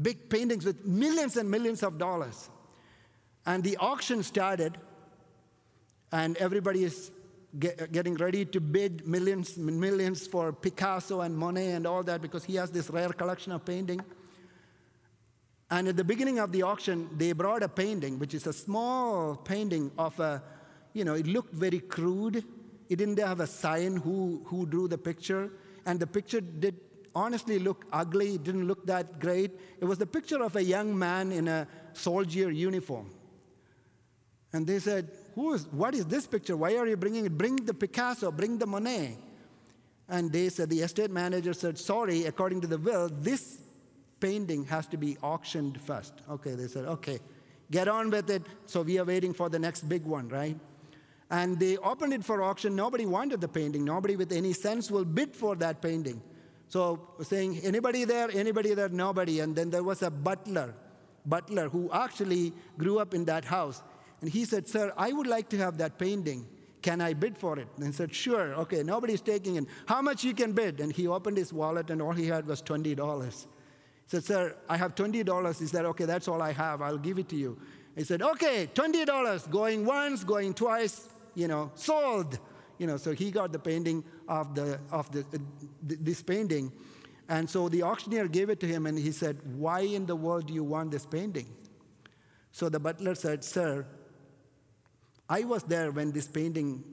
big 0.00 0.30
paintings 0.30 0.64
with 0.64 0.86
millions 0.86 1.36
and 1.36 1.50
millions 1.50 1.82
of 1.82 1.98
dollars. 1.98 2.50
And 3.44 3.64
the 3.64 3.76
auction 3.78 4.22
started, 4.22 4.78
and 6.12 6.36
everybody 6.36 6.84
is 6.84 7.10
get, 7.58 7.90
getting 7.90 8.14
ready 8.14 8.44
to 8.44 8.60
bid 8.60 9.08
millions 9.08 9.56
and 9.56 9.80
millions 9.80 10.24
for 10.24 10.52
Picasso 10.52 11.22
and 11.22 11.36
Monet 11.36 11.72
and 11.72 11.84
all 11.84 12.04
that 12.04 12.22
because 12.22 12.44
he 12.44 12.54
has 12.54 12.70
this 12.70 12.90
rare 12.90 13.08
collection 13.08 13.50
of 13.50 13.64
painting. 13.64 14.00
And 15.72 15.88
at 15.88 15.96
the 15.96 16.04
beginning 16.04 16.38
of 16.38 16.52
the 16.52 16.60
auction, 16.64 17.08
they 17.16 17.32
brought 17.32 17.62
a 17.62 17.68
painting, 17.68 18.18
which 18.18 18.34
is 18.34 18.46
a 18.46 18.52
small 18.52 19.34
painting 19.36 19.90
of 19.96 20.20
a, 20.20 20.42
you 20.92 21.02
know, 21.02 21.14
it 21.14 21.26
looked 21.26 21.54
very 21.54 21.80
crude. 21.80 22.44
It 22.90 22.96
didn't 22.96 23.18
have 23.18 23.40
a 23.40 23.46
sign 23.46 23.96
who, 23.96 24.42
who 24.44 24.66
drew 24.66 24.86
the 24.86 24.98
picture. 24.98 25.50
And 25.86 25.98
the 25.98 26.06
picture 26.06 26.42
did 26.42 26.78
honestly 27.14 27.58
look 27.58 27.86
ugly. 27.90 28.34
It 28.34 28.44
didn't 28.44 28.68
look 28.68 28.84
that 28.84 29.18
great. 29.18 29.52
It 29.80 29.86
was 29.86 29.96
the 29.96 30.04
picture 30.04 30.42
of 30.42 30.56
a 30.56 30.62
young 30.62 30.98
man 30.98 31.32
in 31.32 31.48
a 31.48 31.66
soldier 31.94 32.50
uniform. 32.50 33.10
And 34.52 34.66
they 34.66 34.78
said, 34.78 35.10
Who 35.34 35.54
is, 35.54 35.66
What 35.68 35.94
is 35.94 36.04
this 36.04 36.26
picture? 36.26 36.54
Why 36.54 36.76
are 36.76 36.86
you 36.86 36.98
bringing 36.98 37.24
it? 37.24 37.38
Bring 37.38 37.56
the 37.56 37.72
Picasso, 37.72 38.30
bring 38.30 38.58
the 38.58 38.66
Monet. 38.66 39.16
And 40.06 40.30
they 40.30 40.50
said, 40.50 40.68
The 40.68 40.80
estate 40.80 41.10
manager 41.10 41.54
said, 41.54 41.78
Sorry, 41.78 42.26
according 42.26 42.60
to 42.60 42.66
the 42.66 42.76
will, 42.76 43.08
this 43.08 43.62
painting 44.22 44.64
has 44.64 44.86
to 44.86 44.96
be 44.96 45.18
auctioned 45.22 45.78
first. 45.80 46.14
Okay, 46.30 46.54
they 46.54 46.68
said, 46.68 46.84
okay, 46.86 47.18
get 47.70 47.88
on 47.88 48.08
with 48.08 48.30
it. 48.30 48.42
So 48.66 48.82
we 48.82 48.98
are 48.98 49.04
waiting 49.04 49.34
for 49.34 49.48
the 49.50 49.58
next 49.58 49.88
big 49.88 50.04
one, 50.04 50.28
right? 50.28 50.56
And 51.30 51.58
they 51.58 51.76
opened 51.78 52.12
it 52.12 52.24
for 52.24 52.42
auction. 52.42 52.76
Nobody 52.76 53.04
wanted 53.04 53.40
the 53.40 53.48
painting. 53.48 53.84
Nobody 53.84 54.16
with 54.16 54.32
any 54.32 54.52
sense 54.52 54.90
will 54.90 55.04
bid 55.04 55.34
for 55.34 55.56
that 55.56 55.82
painting. 55.82 56.22
So 56.68 57.08
saying, 57.20 57.58
anybody 57.64 58.04
there? 58.04 58.30
Anybody 58.32 58.74
there? 58.74 58.88
Nobody. 58.88 59.40
And 59.40 59.56
then 59.56 59.70
there 59.70 59.82
was 59.82 60.02
a 60.02 60.10
butler, 60.10 60.74
butler 61.26 61.68
who 61.68 61.90
actually 61.92 62.52
grew 62.78 62.98
up 62.98 63.14
in 63.14 63.24
that 63.24 63.44
house. 63.44 63.82
And 64.20 64.30
he 64.30 64.44
said, 64.44 64.68
sir, 64.68 64.92
I 64.96 65.12
would 65.12 65.26
like 65.26 65.48
to 65.48 65.58
have 65.58 65.78
that 65.78 65.98
painting. 65.98 66.46
Can 66.80 67.00
I 67.00 67.12
bid 67.12 67.36
for 67.36 67.58
it? 67.58 67.68
And 67.78 67.94
said, 67.94 68.14
sure. 68.14 68.54
Okay, 68.62 68.82
nobody's 68.82 69.20
taking 69.20 69.56
it. 69.56 69.64
How 69.86 70.00
much 70.00 70.22
you 70.22 70.34
can 70.34 70.52
bid? 70.52 70.80
And 70.80 70.92
he 70.92 71.08
opened 71.08 71.38
his 71.38 71.52
wallet 71.52 71.90
and 71.90 72.00
all 72.00 72.12
he 72.12 72.26
had 72.26 72.46
was 72.46 72.62
$20 72.62 73.46
said, 74.12 74.24
Sir, 74.24 74.56
I 74.68 74.76
have 74.76 74.94
$20. 74.94 75.58
He 75.58 75.66
said, 75.66 75.86
Okay, 75.86 76.04
that's 76.04 76.28
all 76.28 76.42
I 76.42 76.52
have. 76.52 76.82
I'll 76.82 76.98
give 76.98 77.18
it 77.18 77.30
to 77.30 77.36
you. 77.36 77.58
He 77.96 78.04
said, 78.04 78.20
Okay, 78.20 78.68
$20, 78.74 79.50
going 79.50 79.86
once, 79.86 80.22
going 80.22 80.52
twice, 80.52 81.08
you 81.34 81.48
know, 81.48 81.70
sold. 81.74 82.38
You 82.78 82.86
know, 82.86 82.98
so 82.98 83.12
he 83.12 83.30
got 83.30 83.52
the 83.52 83.58
painting 83.58 84.04
of, 84.28 84.54
the, 84.54 84.78
of 84.90 85.10
the, 85.12 85.20
uh, 85.20 85.38
this 85.80 86.22
painting. 86.22 86.72
And 87.28 87.48
so 87.48 87.70
the 87.70 87.84
auctioneer 87.84 88.28
gave 88.28 88.50
it 88.50 88.60
to 88.60 88.66
him 88.66 88.86
and 88.86 88.98
he 88.98 89.12
said, 89.12 89.38
Why 89.56 89.80
in 89.80 90.04
the 90.04 90.16
world 90.16 90.46
do 90.46 90.52
you 90.52 90.64
want 90.64 90.90
this 90.90 91.06
painting? 91.06 91.46
So 92.50 92.68
the 92.68 92.80
butler 92.80 93.14
said, 93.14 93.42
Sir, 93.42 93.86
I 95.26 95.44
was 95.44 95.62
there 95.62 95.90
when 95.90 96.12
this 96.12 96.28
painting 96.28 96.84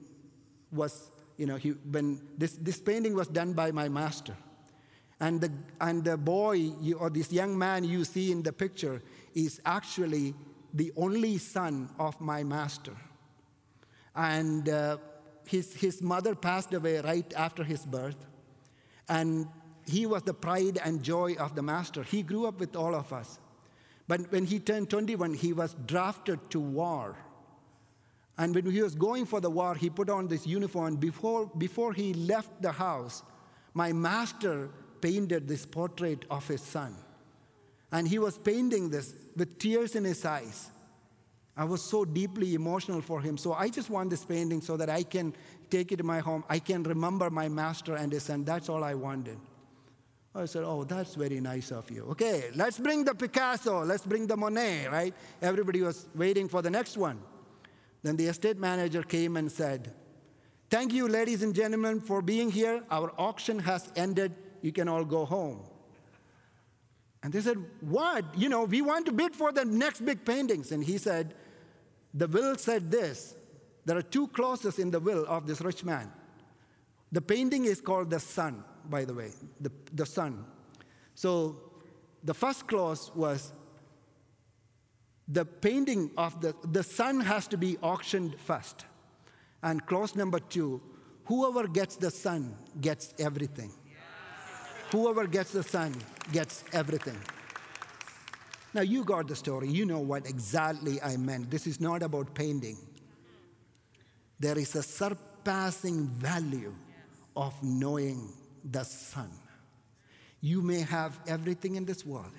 was, 0.72 1.10
you 1.36 1.44
know, 1.44 1.56
he, 1.56 1.70
when 1.70 2.22
this, 2.38 2.52
this 2.52 2.80
painting 2.80 3.14
was 3.14 3.28
done 3.28 3.52
by 3.52 3.72
my 3.72 3.90
master. 3.90 4.36
And 5.20 5.40
the, 5.40 5.52
and 5.80 6.02
the 6.02 6.16
boy, 6.16 6.72
you, 6.80 6.96
or 6.96 7.10
this 7.10 7.30
young 7.30 7.56
man 7.56 7.84
you 7.84 8.04
see 8.04 8.32
in 8.32 8.42
the 8.42 8.52
picture, 8.52 9.02
is 9.34 9.60
actually 9.66 10.34
the 10.72 10.92
only 10.96 11.36
son 11.38 11.90
of 11.98 12.18
my 12.20 12.42
master. 12.42 12.96
And 14.16 14.68
uh, 14.68 14.96
his, 15.46 15.74
his 15.74 16.00
mother 16.00 16.34
passed 16.34 16.72
away 16.72 17.00
right 17.00 17.32
after 17.36 17.62
his 17.62 17.84
birth. 17.84 18.26
And 19.08 19.46
he 19.86 20.06
was 20.06 20.22
the 20.22 20.34
pride 20.34 20.78
and 20.84 21.02
joy 21.02 21.34
of 21.34 21.54
the 21.54 21.62
master. 21.62 22.02
He 22.02 22.22
grew 22.22 22.46
up 22.46 22.58
with 22.58 22.74
all 22.74 22.94
of 22.94 23.12
us. 23.12 23.38
But 24.08 24.32
when 24.32 24.46
he 24.46 24.58
turned 24.58 24.90
21, 24.90 25.34
he 25.34 25.52
was 25.52 25.76
drafted 25.86 26.38
to 26.50 26.60
war. 26.60 27.16
And 28.38 28.54
when 28.54 28.70
he 28.70 28.82
was 28.82 28.94
going 28.94 29.26
for 29.26 29.40
the 29.40 29.50
war, 29.50 29.74
he 29.74 29.90
put 29.90 30.08
on 30.08 30.28
this 30.28 30.46
uniform. 30.46 30.96
Before, 30.96 31.46
before 31.58 31.92
he 31.92 32.14
left 32.14 32.62
the 32.62 32.72
house, 32.72 33.22
my 33.74 33.92
master 33.92 34.70
painted 35.00 35.48
this 35.48 35.66
portrait 35.66 36.24
of 36.30 36.46
his 36.46 36.60
son. 36.60 36.94
And 37.92 38.06
he 38.06 38.18
was 38.18 38.38
painting 38.38 38.90
this 38.90 39.14
with 39.36 39.58
tears 39.58 39.96
in 39.96 40.04
his 40.04 40.24
eyes. 40.24 40.70
I 41.56 41.64
was 41.64 41.82
so 41.82 42.04
deeply 42.04 42.54
emotional 42.54 43.00
for 43.00 43.20
him. 43.20 43.36
So 43.36 43.52
I 43.52 43.68
just 43.68 43.90
want 43.90 44.10
this 44.10 44.24
painting 44.24 44.60
so 44.60 44.76
that 44.76 44.88
I 44.88 45.02
can 45.02 45.34
take 45.68 45.92
it 45.92 45.96
to 45.96 46.04
my 46.04 46.20
home. 46.20 46.44
I 46.48 46.58
can 46.58 46.82
remember 46.84 47.28
my 47.30 47.48
master 47.48 47.96
and 47.96 48.12
his 48.12 48.22
son. 48.24 48.44
That's 48.44 48.68
all 48.68 48.84
I 48.84 48.94
wanted. 48.94 49.38
I 50.34 50.44
said, 50.44 50.62
Oh, 50.64 50.84
that's 50.84 51.16
very 51.16 51.40
nice 51.40 51.72
of 51.72 51.90
you. 51.90 52.04
Okay, 52.12 52.50
let's 52.54 52.78
bring 52.78 53.04
the 53.04 53.14
Picasso, 53.14 53.84
let's 53.84 54.06
bring 54.06 54.26
the 54.26 54.36
Monet, 54.36 54.86
right? 54.86 55.12
Everybody 55.42 55.82
was 55.82 56.08
waiting 56.14 56.48
for 56.48 56.62
the 56.62 56.70
next 56.70 56.96
one. 56.96 57.20
Then 58.02 58.16
the 58.16 58.26
estate 58.26 58.56
manager 58.56 59.02
came 59.02 59.36
and 59.36 59.50
said, 59.50 59.92
Thank 60.70 60.92
you, 60.92 61.08
ladies 61.08 61.42
and 61.42 61.52
gentlemen, 61.52 62.00
for 62.00 62.22
being 62.22 62.48
here. 62.48 62.84
Our 62.90 63.12
auction 63.18 63.58
has 63.58 63.90
ended. 63.96 64.32
You 64.62 64.72
can 64.72 64.88
all 64.88 65.04
go 65.04 65.24
home. 65.24 65.60
And 67.22 67.32
they 67.32 67.40
said, 67.40 67.58
What? 67.80 68.24
You 68.36 68.48
know, 68.48 68.64
we 68.64 68.82
want 68.82 69.06
to 69.06 69.12
bid 69.12 69.34
for 69.34 69.52
the 69.52 69.64
next 69.64 70.04
big 70.04 70.24
paintings. 70.24 70.72
And 70.72 70.82
he 70.82 70.98
said, 70.98 71.34
The 72.14 72.26
will 72.26 72.56
said 72.56 72.90
this. 72.90 73.34
There 73.84 73.96
are 73.96 74.02
two 74.02 74.28
clauses 74.28 74.78
in 74.78 74.90
the 74.90 75.00
will 75.00 75.24
of 75.26 75.46
this 75.46 75.60
rich 75.60 75.84
man. 75.84 76.12
The 77.12 77.20
painting 77.20 77.64
is 77.64 77.80
called 77.80 78.10
the 78.10 78.20
son, 78.20 78.62
by 78.88 79.04
the 79.04 79.14
way, 79.14 79.32
the, 79.60 79.72
the 79.92 80.06
son. 80.06 80.44
So 81.14 81.56
the 82.22 82.34
first 82.34 82.66
clause 82.68 83.10
was 83.14 83.52
the 85.26 85.44
painting 85.44 86.10
of 86.16 86.40
the, 86.40 86.54
the 86.70 86.82
son 86.82 87.20
has 87.20 87.46
to 87.48 87.56
be 87.56 87.78
auctioned 87.78 88.36
first. 88.40 88.84
And 89.62 89.84
clause 89.86 90.14
number 90.16 90.38
two, 90.38 90.80
whoever 91.24 91.68
gets 91.68 91.96
the 91.96 92.10
son 92.10 92.56
gets 92.80 93.14
everything. 93.18 93.72
Whoever 94.90 95.26
gets 95.26 95.52
the 95.52 95.62
son 95.62 95.94
gets 96.32 96.64
everything. 96.72 97.18
Now, 98.74 98.82
you 98.82 99.04
got 99.04 99.28
the 99.28 99.36
story. 99.36 99.68
You 99.68 99.86
know 99.86 99.98
what 99.98 100.28
exactly 100.28 101.00
I 101.02 101.16
meant. 101.16 101.50
This 101.50 101.66
is 101.66 101.80
not 101.80 102.02
about 102.02 102.34
painting. 102.34 102.76
There 104.38 104.58
is 104.58 104.74
a 104.74 104.82
surpassing 104.82 106.06
value 106.08 106.74
of 107.36 107.54
knowing 107.62 108.32
the 108.64 108.84
Son. 108.84 109.30
You 110.40 110.62
may 110.62 110.80
have 110.80 111.18
everything 111.26 111.76
in 111.76 111.84
this 111.84 112.06
world. 112.06 112.32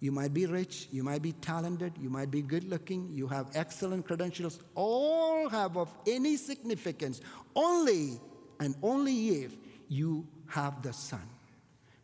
You 0.00 0.12
might 0.12 0.32
be 0.32 0.46
rich, 0.46 0.88
you 0.90 1.02
might 1.02 1.20
be 1.20 1.32
talented, 1.32 1.92
you 2.00 2.08
might 2.08 2.30
be 2.30 2.40
good 2.40 2.64
looking, 2.64 3.10
you 3.12 3.28
have 3.28 3.50
excellent 3.54 4.06
credentials, 4.06 4.60
all 4.74 5.46
have 5.50 5.76
of 5.76 5.94
any 6.06 6.38
significance 6.38 7.20
only 7.54 8.18
and 8.60 8.74
only 8.82 9.42
if 9.42 9.52
you 9.88 10.26
have 10.46 10.80
the 10.80 10.92
Son 10.92 11.20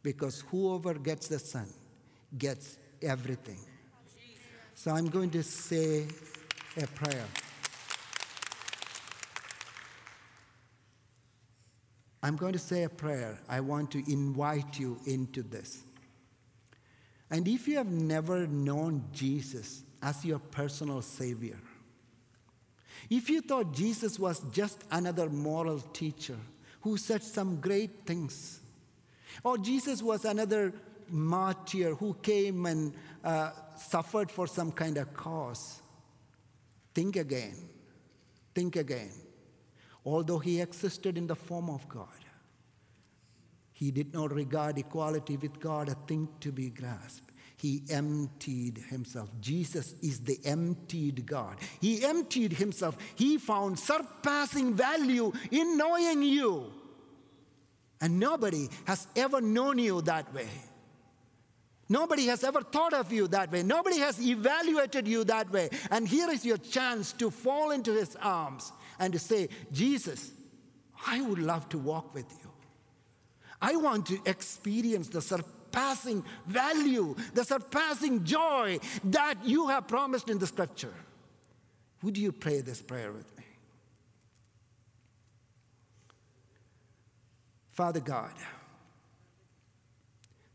because 0.07 0.45
whoever 0.53 0.95
gets 0.95 1.27
the 1.27 1.39
Son 1.41 1.67
gets 2.39 2.79
everything. 3.03 3.59
So 4.73 4.93
I'm 4.93 5.09
going 5.09 5.31
to 5.31 5.43
say 5.43 6.07
a 6.81 6.87
prayer. 6.87 7.25
I'm 12.23 12.37
going 12.37 12.53
to 12.53 12.59
say 12.61 12.85
a 12.85 12.89
prayer. 12.89 13.37
I 13.49 13.59
want 13.59 13.91
to 13.93 14.13
invite 14.13 14.79
you 14.79 15.01
into 15.07 15.43
this. 15.43 15.83
And 17.29 17.49
if 17.49 17.67
you 17.67 17.77
have 17.79 17.91
never 17.91 18.47
known 18.47 19.07
Jesus 19.13 19.83
as 20.01 20.25
your 20.25 20.39
personal 20.39 21.03
Savior, 21.03 21.59
if 23.11 23.29
you 23.29 23.41
thought 23.41 23.73
Jesus 23.73 24.21
was 24.21 24.39
just 24.53 24.85
another 24.93 25.29
moral 25.29 25.81
teacher 25.81 26.39
who 26.83 26.97
said 26.97 27.25
some 27.25 27.57
great 27.61 28.07
things, 28.07 28.61
or 29.45 29.59
Jesus 29.59 30.03
was 30.03 30.25
another 30.25 30.73
martyr 31.09 31.95
who 31.95 32.15
came 32.23 32.67
and 32.67 32.93
uh, 33.25 33.51
suffered 33.77 34.31
for 34.31 34.47
some 34.47 34.73
kind 34.73 34.97
of 34.97 35.13
cause. 35.15 35.81
Think 36.95 37.17
again. 37.17 37.57
Think 38.55 38.77
again. 38.77 39.13
Although 40.05 40.39
he 40.39 40.61
existed 40.61 41.19
in 41.19 41.27
the 41.27 41.37
form 41.37 41.69
of 41.69 41.89
God, 41.89 42.09
he 43.73 43.91
did 43.91 44.15
not 44.15 44.33
regard 44.33 44.79
equality 44.79 45.37
with 45.37 45.61
God 45.61 45.89
a 45.89 45.95
thing 46.07 46.29
to 46.41 46.51
be 46.51 46.71
grasped. 46.71 47.33
He 47.59 47.83
emptied 47.91 48.79
himself. 48.89 49.31
Jesus 49.41 49.95
is 50.03 50.21
the 50.21 50.39
emptied 50.45 51.27
God. 51.27 51.57
He 51.81 52.05
emptied 52.05 52.53
himself. 52.53 52.97
He 53.15 53.39
found 53.39 53.79
surpassing 53.79 54.75
value 54.75 55.33
in 55.51 55.77
knowing 55.77 56.23
you. 56.23 56.73
And 58.01 58.21
nobody 58.21 58.69
has 58.87 59.07
ever 59.17 59.41
known 59.41 59.79
you 59.79 60.03
that 60.03 60.33
way. 60.35 60.49
Nobody 61.89 62.27
has 62.27 62.43
ever 62.43 62.63
thought 62.63 62.93
of 62.93 63.13
you 63.13 63.29
that 63.29 63.53
way. 63.53 63.63
Nobody 63.63 63.99
has 63.99 64.21
evaluated 64.21 65.07
you 65.07 65.25
that 65.25 65.51
way. 65.53 65.71
And 65.91 66.07
here 66.07 66.29
is 66.29 66.45
your 66.45 66.59
chance 66.59 67.13
to 67.15 67.31
fall 67.31 67.71
into 67.71 67.93
his 67.93 68.17
arms 68.17 68.73
and 68.99 69.13
to 69.13 69.19
say, 69.19 69.49
Jesus, 69.73 70.33
I 71.07 71.21
would 71.21 71.39
love 71.39 71.69
to 71.71 71.79
walk 71.79 72.13
with 72.13 72.27
you. 72.43 72.51
I 73.63 73.77
want 73.77 74.07
to 74.07 74.19
experience 74.27 75.09
the 75.09 75.23
surpassing 75.23 76.25
value, 76.47 77.15
the 77.35 77.45
surpassing 77.45 78.25
joy 78.25 78.81
that 79.05 79.37
you 79.45 79.69
have 79.69 79.87
promised 79.87 80.29
in 80.29 80.39
the 80.39 80.47
scripture. 80.47 80.95
Would 82.03 82.19
you 82.19 82.33
pray 82.33 82.61
this 82.61 82.83
prayer 82.83 83.13
with 83.13 83.36
me? 83.36 83.36
Father 87.77 88.01
God, 88.01 88.33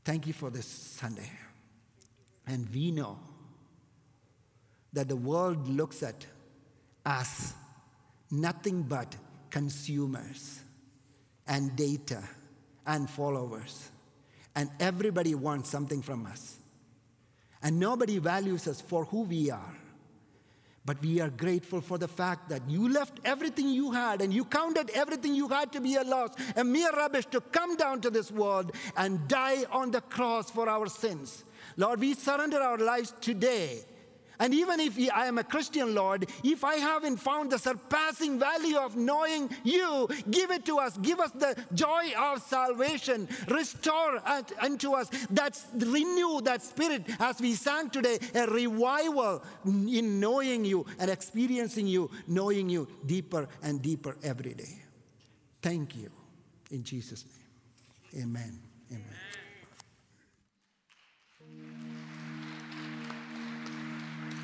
thank 0.03 0.25
you 0.25 0.33
for 0.33 0.49
this 0.49 0.65
Sunday. 0.65 1.29
And 2.47 2.67
we 2.73 2.89
know 2.89 3.19
that 4.91 5.07
the 5.07 5.15
world 5.15 5.67
looks 5.67 6.01
at 6.01 6.25
us 7.05 7.53
nothing 8.31 8.81
but 8.81 9.15
consumers 9.51 10.61
and 11.45 11.75
data 11.75 12.23
and 12.87 13.07
followers. 13.07 13.91
And 14.55 14.71
everybody 14.79 15.35
wants 15.35 15.69
something 15.69 16.01
from 16.01 16.25
us. 16.25 16.57
And 17.61 17.79
nobody 17.79 18.17
values 18.17 18.67
us 18.67 18.81
for 18.81 19.05
who 19.05 19.21
we 19.21 19.51
are. 19.51 19.75
But 20.83 21.01
we 21.01 21.19
are 21.19 21.29
grateful 21.29 21.79
for 21.79 21.99
the 21.99 22.07
fact 22.07 22.49
that 22.49 22.67
you 22.67 22.89
left 22.89 23.19
everything 23.23 23.69
you 23.69 23.91
had 23.91 24.21
and 24.21 24.33
you 24.33 24.45
counted 24.45 24.89
everything 24.91 25.35
you 25.35 25.47
had 25.47 25.71
to 25.73 25.81
be 25.81 25.95
a 25.95 26.03
loss, 26.03 26.31
a 26.55 26.63
mere 26.63 26.91
rubbish, 26.91 27.27
to 27.27 27.41
come 27.41 27.75
down 27.75 28.01
to 28.01 28.09
this 28.09 28.31
world 28.31 28.71
and 28.97 29.27
die 29.27 29.63
on 29.71 29.91
the 29.91 30.01
cross 30.01 30.49
for 30.49 30.67
our 30.67 30.87
sins. 30.87 31.43
Lord, 31.77 31.99
we 31.99 32.15
surrender 32.15 32.59
our 32.59 32.79
lives 32.79 33.13
today 33.21 33.85
and 34.39 34.53
even 34.53 34.79
if 34.79 34.97
I 35.13 35.27
am 35.27 35.37
a 35.37 35.43
Christian, 35.43 35.93
Lord, 35.93 36.27
if 36.43 36.63
I 36.63 36.75
haven't 36.75 37.17
found 37.17 37.51
the 37.51 37.59
surpassing 37.59 38.39
value 38.39 38.77
of 38.77 38.95
knowing 38.95 39.49
you, 39.63 40.07
give 40.29 40.51
it 40.51 40.65
to 40.65 40.79
us. 40.79 40.97
Give 40.97 41.19
us 41.19 41.31
the 41.31 41.55
joy 41.73 42.11
of 42.17 42.41
salvation. 42.41 43.27
Restore 43.47 44.21
unto 44.59 44.93
us 44.93 45.09
that 45.31 45.59
renew 45.75 46.41
that 46.41 46.63
spirit 46.63 47.05
as 47.19 47.39
we 47.39 47.53
sang 47.53 47.89
today, 47.89 48.17
a 48.33 48.47
revival 48.47 49.43
in 49.65 50.19
knowing 50.19 50.65
you 50.65 50.85
and 50.99 51.11
experiencing 51.11 51.85
you, 51.87 52.09
knowing 52.27 52.69
you 52.69 52.87
deeper 53.05 53.47
and 53.61 53.81
deeper 53.81 54.17
every 54.23 54.53
day. 54.53 54.81
Thank 55.61 55.95
you. 55.95 56.09
In 56.71 56.83
Jesus' 56.83 57.25
name. 57.25 58.23
Amen. 58.23 58.59
Amen. 58.89 59.20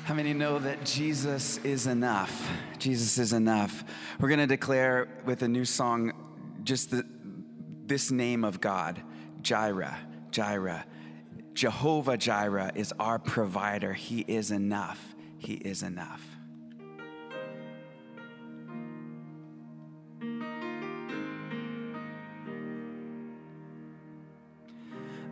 How 0.08 0.14
many 0.14 0.32
know 0.32 0.58
that 0.60 0.86
Jesus 0.86 1.58
is 1.64 1.86
enough? 1.86 2.50
Jesus 2.78 3.18
is 3.18 3.34
enough. 3.34 3.84
We're 4.18 4.30
going 4.30 4.40
to 4.40 4.46
declare 4.46 5.06
with 5.26 5.42
a 5.42 5.48
new 5.48 5.66
song 5.66 6.14
just 6.64 6.90
the, 6.90 7.04
this 7.84 8.10
name 8.10 8.42
of 8.42 8.58
God 8.58 9.02
Jireh, 9.42 9.98
Jireh. 10.30 10.86
Jehovah 11.52 12.16
Jireh 12.16 12.72
is 12.74 12.94
our 12.98 13.18
provider. 13.18 13.92
He 13.92 14.20
is 14.20 14.50
enough. 14.50 15.14
He 15.36 15.56
is 15.56 15.82
enough. 15.82 16.22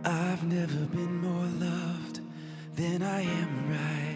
I've 0.05 0.45
never 0.45 0.85
been 0.85 1.23
more 1.23 1.47
loved 1.67 2.21
than 2.75 3.03
I 3.03 3.23
am 3.23 3.71
right 3.71 4.16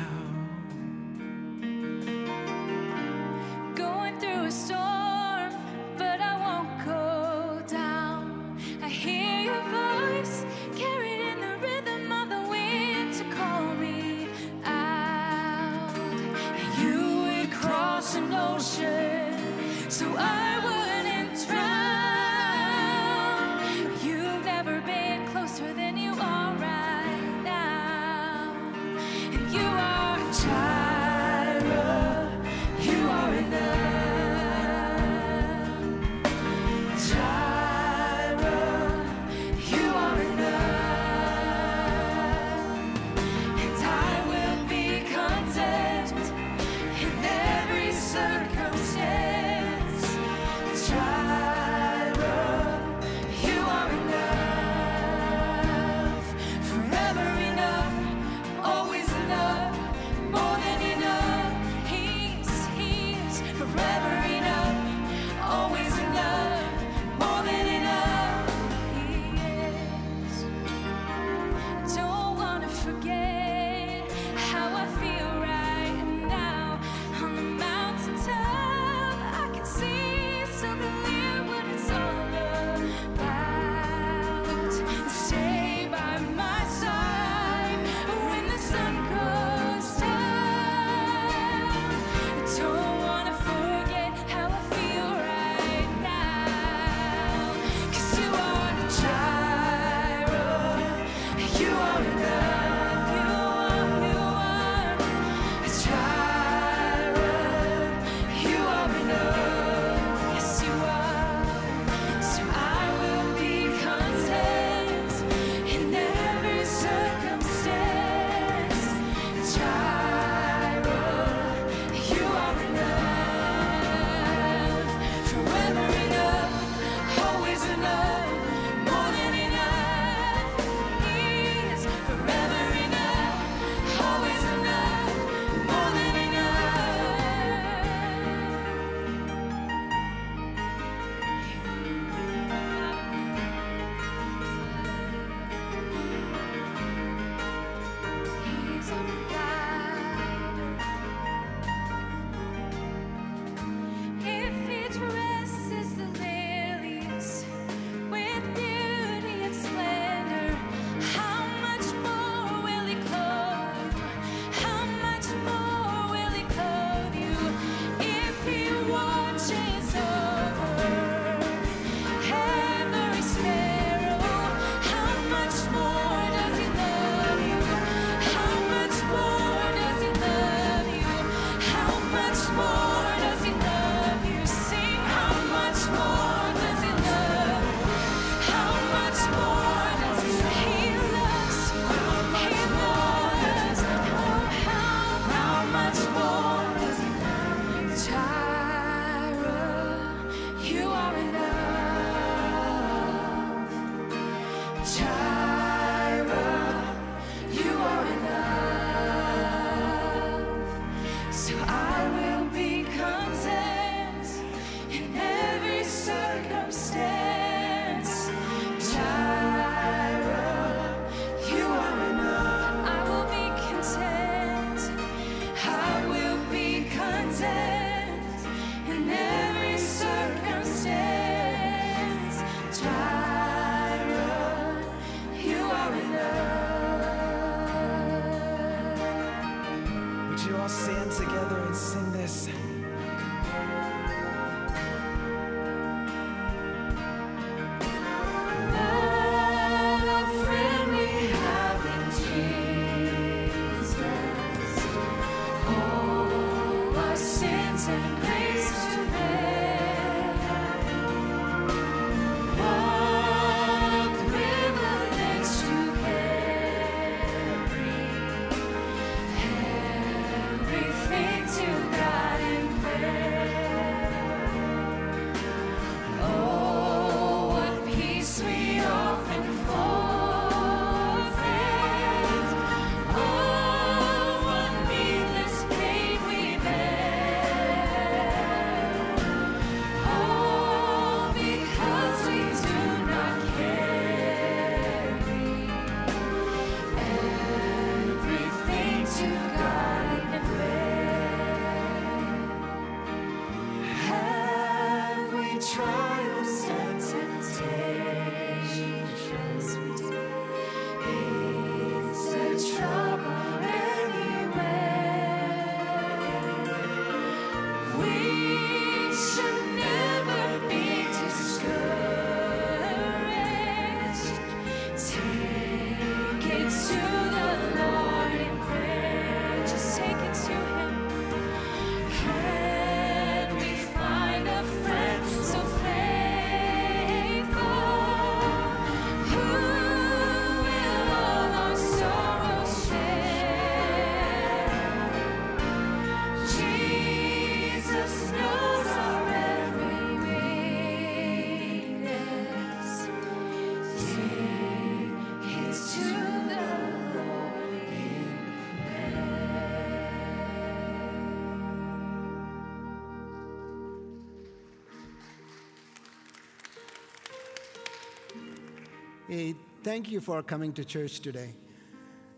Hey, 369.31 369.55
thank 369.81 370.11
you 370.11 370.19
for 370.19 370.43
coming 370.43 370.73
to 370.73 370.83
church 370.83 371.21
today. 371.21 371.53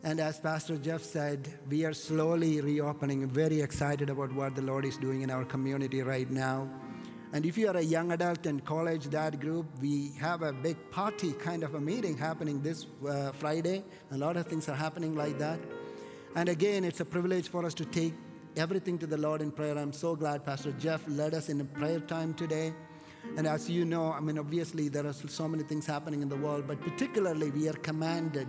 And 0.04 0.20
as 0.20 0.40
Pastor 0.40 0.78
Jeff 0.78 1.02
said, 1.02 1.52
we 1.68 1.86
are 1.86 1.92
slowly 1.92 2.62
reopening. 2.62 3.28
Very 3.28 3.62
excited 3.62 4.12
about 4.12 4.32
what 4.32 4.54
the 4.54 4.62
Lord 4.62 4.86
is 4.86 4.96
doing 4.98 5.24
in 5.24 5.32
our 5.32 5.44
community 5.44 6.04
right 6.04 6.30
now. 6.30 6.70
And 7.34 7.48
if 7.48 7.58
you 7.58 7.68
are 7.68 7.78
a 7.78 7.82
young 7.82 8.12
adult 8.12 8.46
in 8.46 8.60
college, 8.60 9.06
that 9.06 9.40
group, 9.40 9.66
we 9.82 10.12
have 10.20 10.44
a 10.44 10.54
big 10.54 10.78
party 10.92 11.34
kind 11.34 11.64
of 11.64 11.74
a 11.74 11.82
meeting 11.82 12.16
happening 12.16 12.62
this 12.62 12.86
uh, 13.10 13.32
Friday. 13.32 13.84
A 14.12 14.18
lot 14.18 14.38
of 14.38 14.46
things 14.46 14.70
are 14.70 14.76
happening 14.76 15.16
like 15.16 15.40
that. 15.40 15.60
And 16.36 16.48
again, 16.48 16.84
it's 16.84 17.00
a 17.00 17.06
privilege 17.06 17.48
for 17.48 17.66
us 17.66 17.74
to 17.74 17.86
take 17.86 18.14
everything 18.56 19.00
to 19.00 19.08
the 19.08 19.18
Lord 19.18 19.42
in 19.42 19.52
prayer. 19.52 19.80
I'm 19.80 19.94
so 19.94 20.16
glad 20.16 20.46
Pastor 20.46 20.74
Jeff 20.74 21.02
led 21.08 21.34
us 21.34 21.50
in 21.50 21.60
a 21.60 21.66
prayer 21.66 22.02
time 22.02 22.36
today. 22.36 22.72
And 23.38 23.48
as 23.48 23.70
you 23.70 23.86
know, 23.86 24.12
I 24.12 24.20
mean, 24.20 24.38
obviously, 24.38 24.90
there 24.90 25.08
are 25.08 25.14
so 25.14 25.48
many 25.48 25.64
things 25.64 25.86
happening 25.86 26.22
in 26.22 26.30
the 26.30 26.36
world, 26.36 26.66
but 26.68 26.80
particularly, 26.82 27.52
we 27.52 27.68
are 27.68 27.74
commanded 27.74 28.48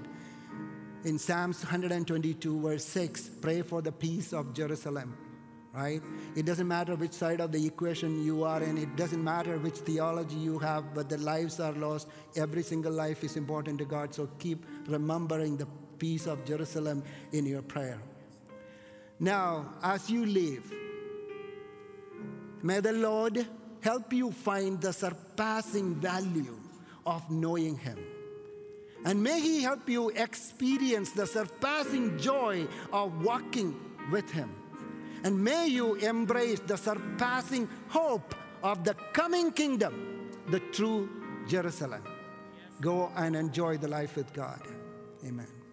in 1.04 1.18
Psalms 1.18 1.62
122, 1.62 2.60
verse 2.60 2.84
6 2.84 3.28
pray 3.40 3.60
for 3.60 3.82
the 3.82 3.92
peace 3.92 4.32
of 4.32 4.54
Jerusalem, 4.54 5.16
right? 5.74 6.02
It 6.34 6.46
doesn't 6.46 6.66
matter 6.66 6.96
which 6.96 7.12
side 7.12 7.40
of 7.40 7.52
the 7.52 7.66
equation 7.66 8.24
you 8.24 8.42
are 8.44 8.62
in, 8.62 8.78
it 8.78 8.96
doesn't 8.96 9.22
matter 9.22 9.58
which 9.58 9.76
theology 9.76 10.36
you 10.36 10.58
have, 10.58 10.94
but 10.94 11.10
the 11.10 11.18
lives 11.18 11.60
are 11.60 11.72
lost. 11.72 12.08
Every 12.36 12.62
single 12.62 12.92
life 12.92 13.22
is 13.22 13.36
important 13.36 13.78
to 13.80 13.84
God, 13.84 14.14
so 14.14 14.28
keep 14.38 14.64
remembering 14.86 15.58
the 15.58 15.66
peace 15.98 16.26
of 16.26 16.44
Jerusalem 16.44 17.02
in 17.32 17.44
your 17.44 17.62
prayer. 17.62 18.00
Now, 19.20 19.74
as 19.82 20.10
you 20.10 20.24
leave, 20.24 20.72
may 22.62 22.80
the 22.80 22.92
Lord 22.92 23.46
help 23.85 24.14
you 24.14 24.32
find 24.32 24.80
the 24.80 24.93
surpassing 24.93 25.95
value 25.97 26.59
of 27.05 27.30
knowing 27.30 27.76
Him. 27.76 27.99
And 29.05 29.22
may 29.22 29.39
He 29.41 29.62
help 29.62 29.89
you 29.91 30.09
experience 30.09 31.12
the 31.12 31.26
surpassing 31.26 32.18
joy 32.18 32.66
of 32.95 33.22
walking 33.22 33.78
with 34.11 34.30
Him. 34.30 34.51
And 35.22 35.43
may 35.45 35.66
you 35.66 35.97
embrace 35.97 36.61
the 36.61 36.78
surpassing 36.78 37.68
hope 37.89 38.35
of 38.62 38.85
the 38.85 38.95
coming 39.12 39.53
kingdom, 39.53 40.30
the 40.49 40.61
true 40.72 41.11
Jerusalem. 41.47 42.03
Go 42.80 43.12
and 43.16 43.37
enjoy 43.37 43.76
the 43.76 43.89
life 43.89 44.16
with 44.16 44.32
God. 44.32 44.62
Amen. 45.26 45.63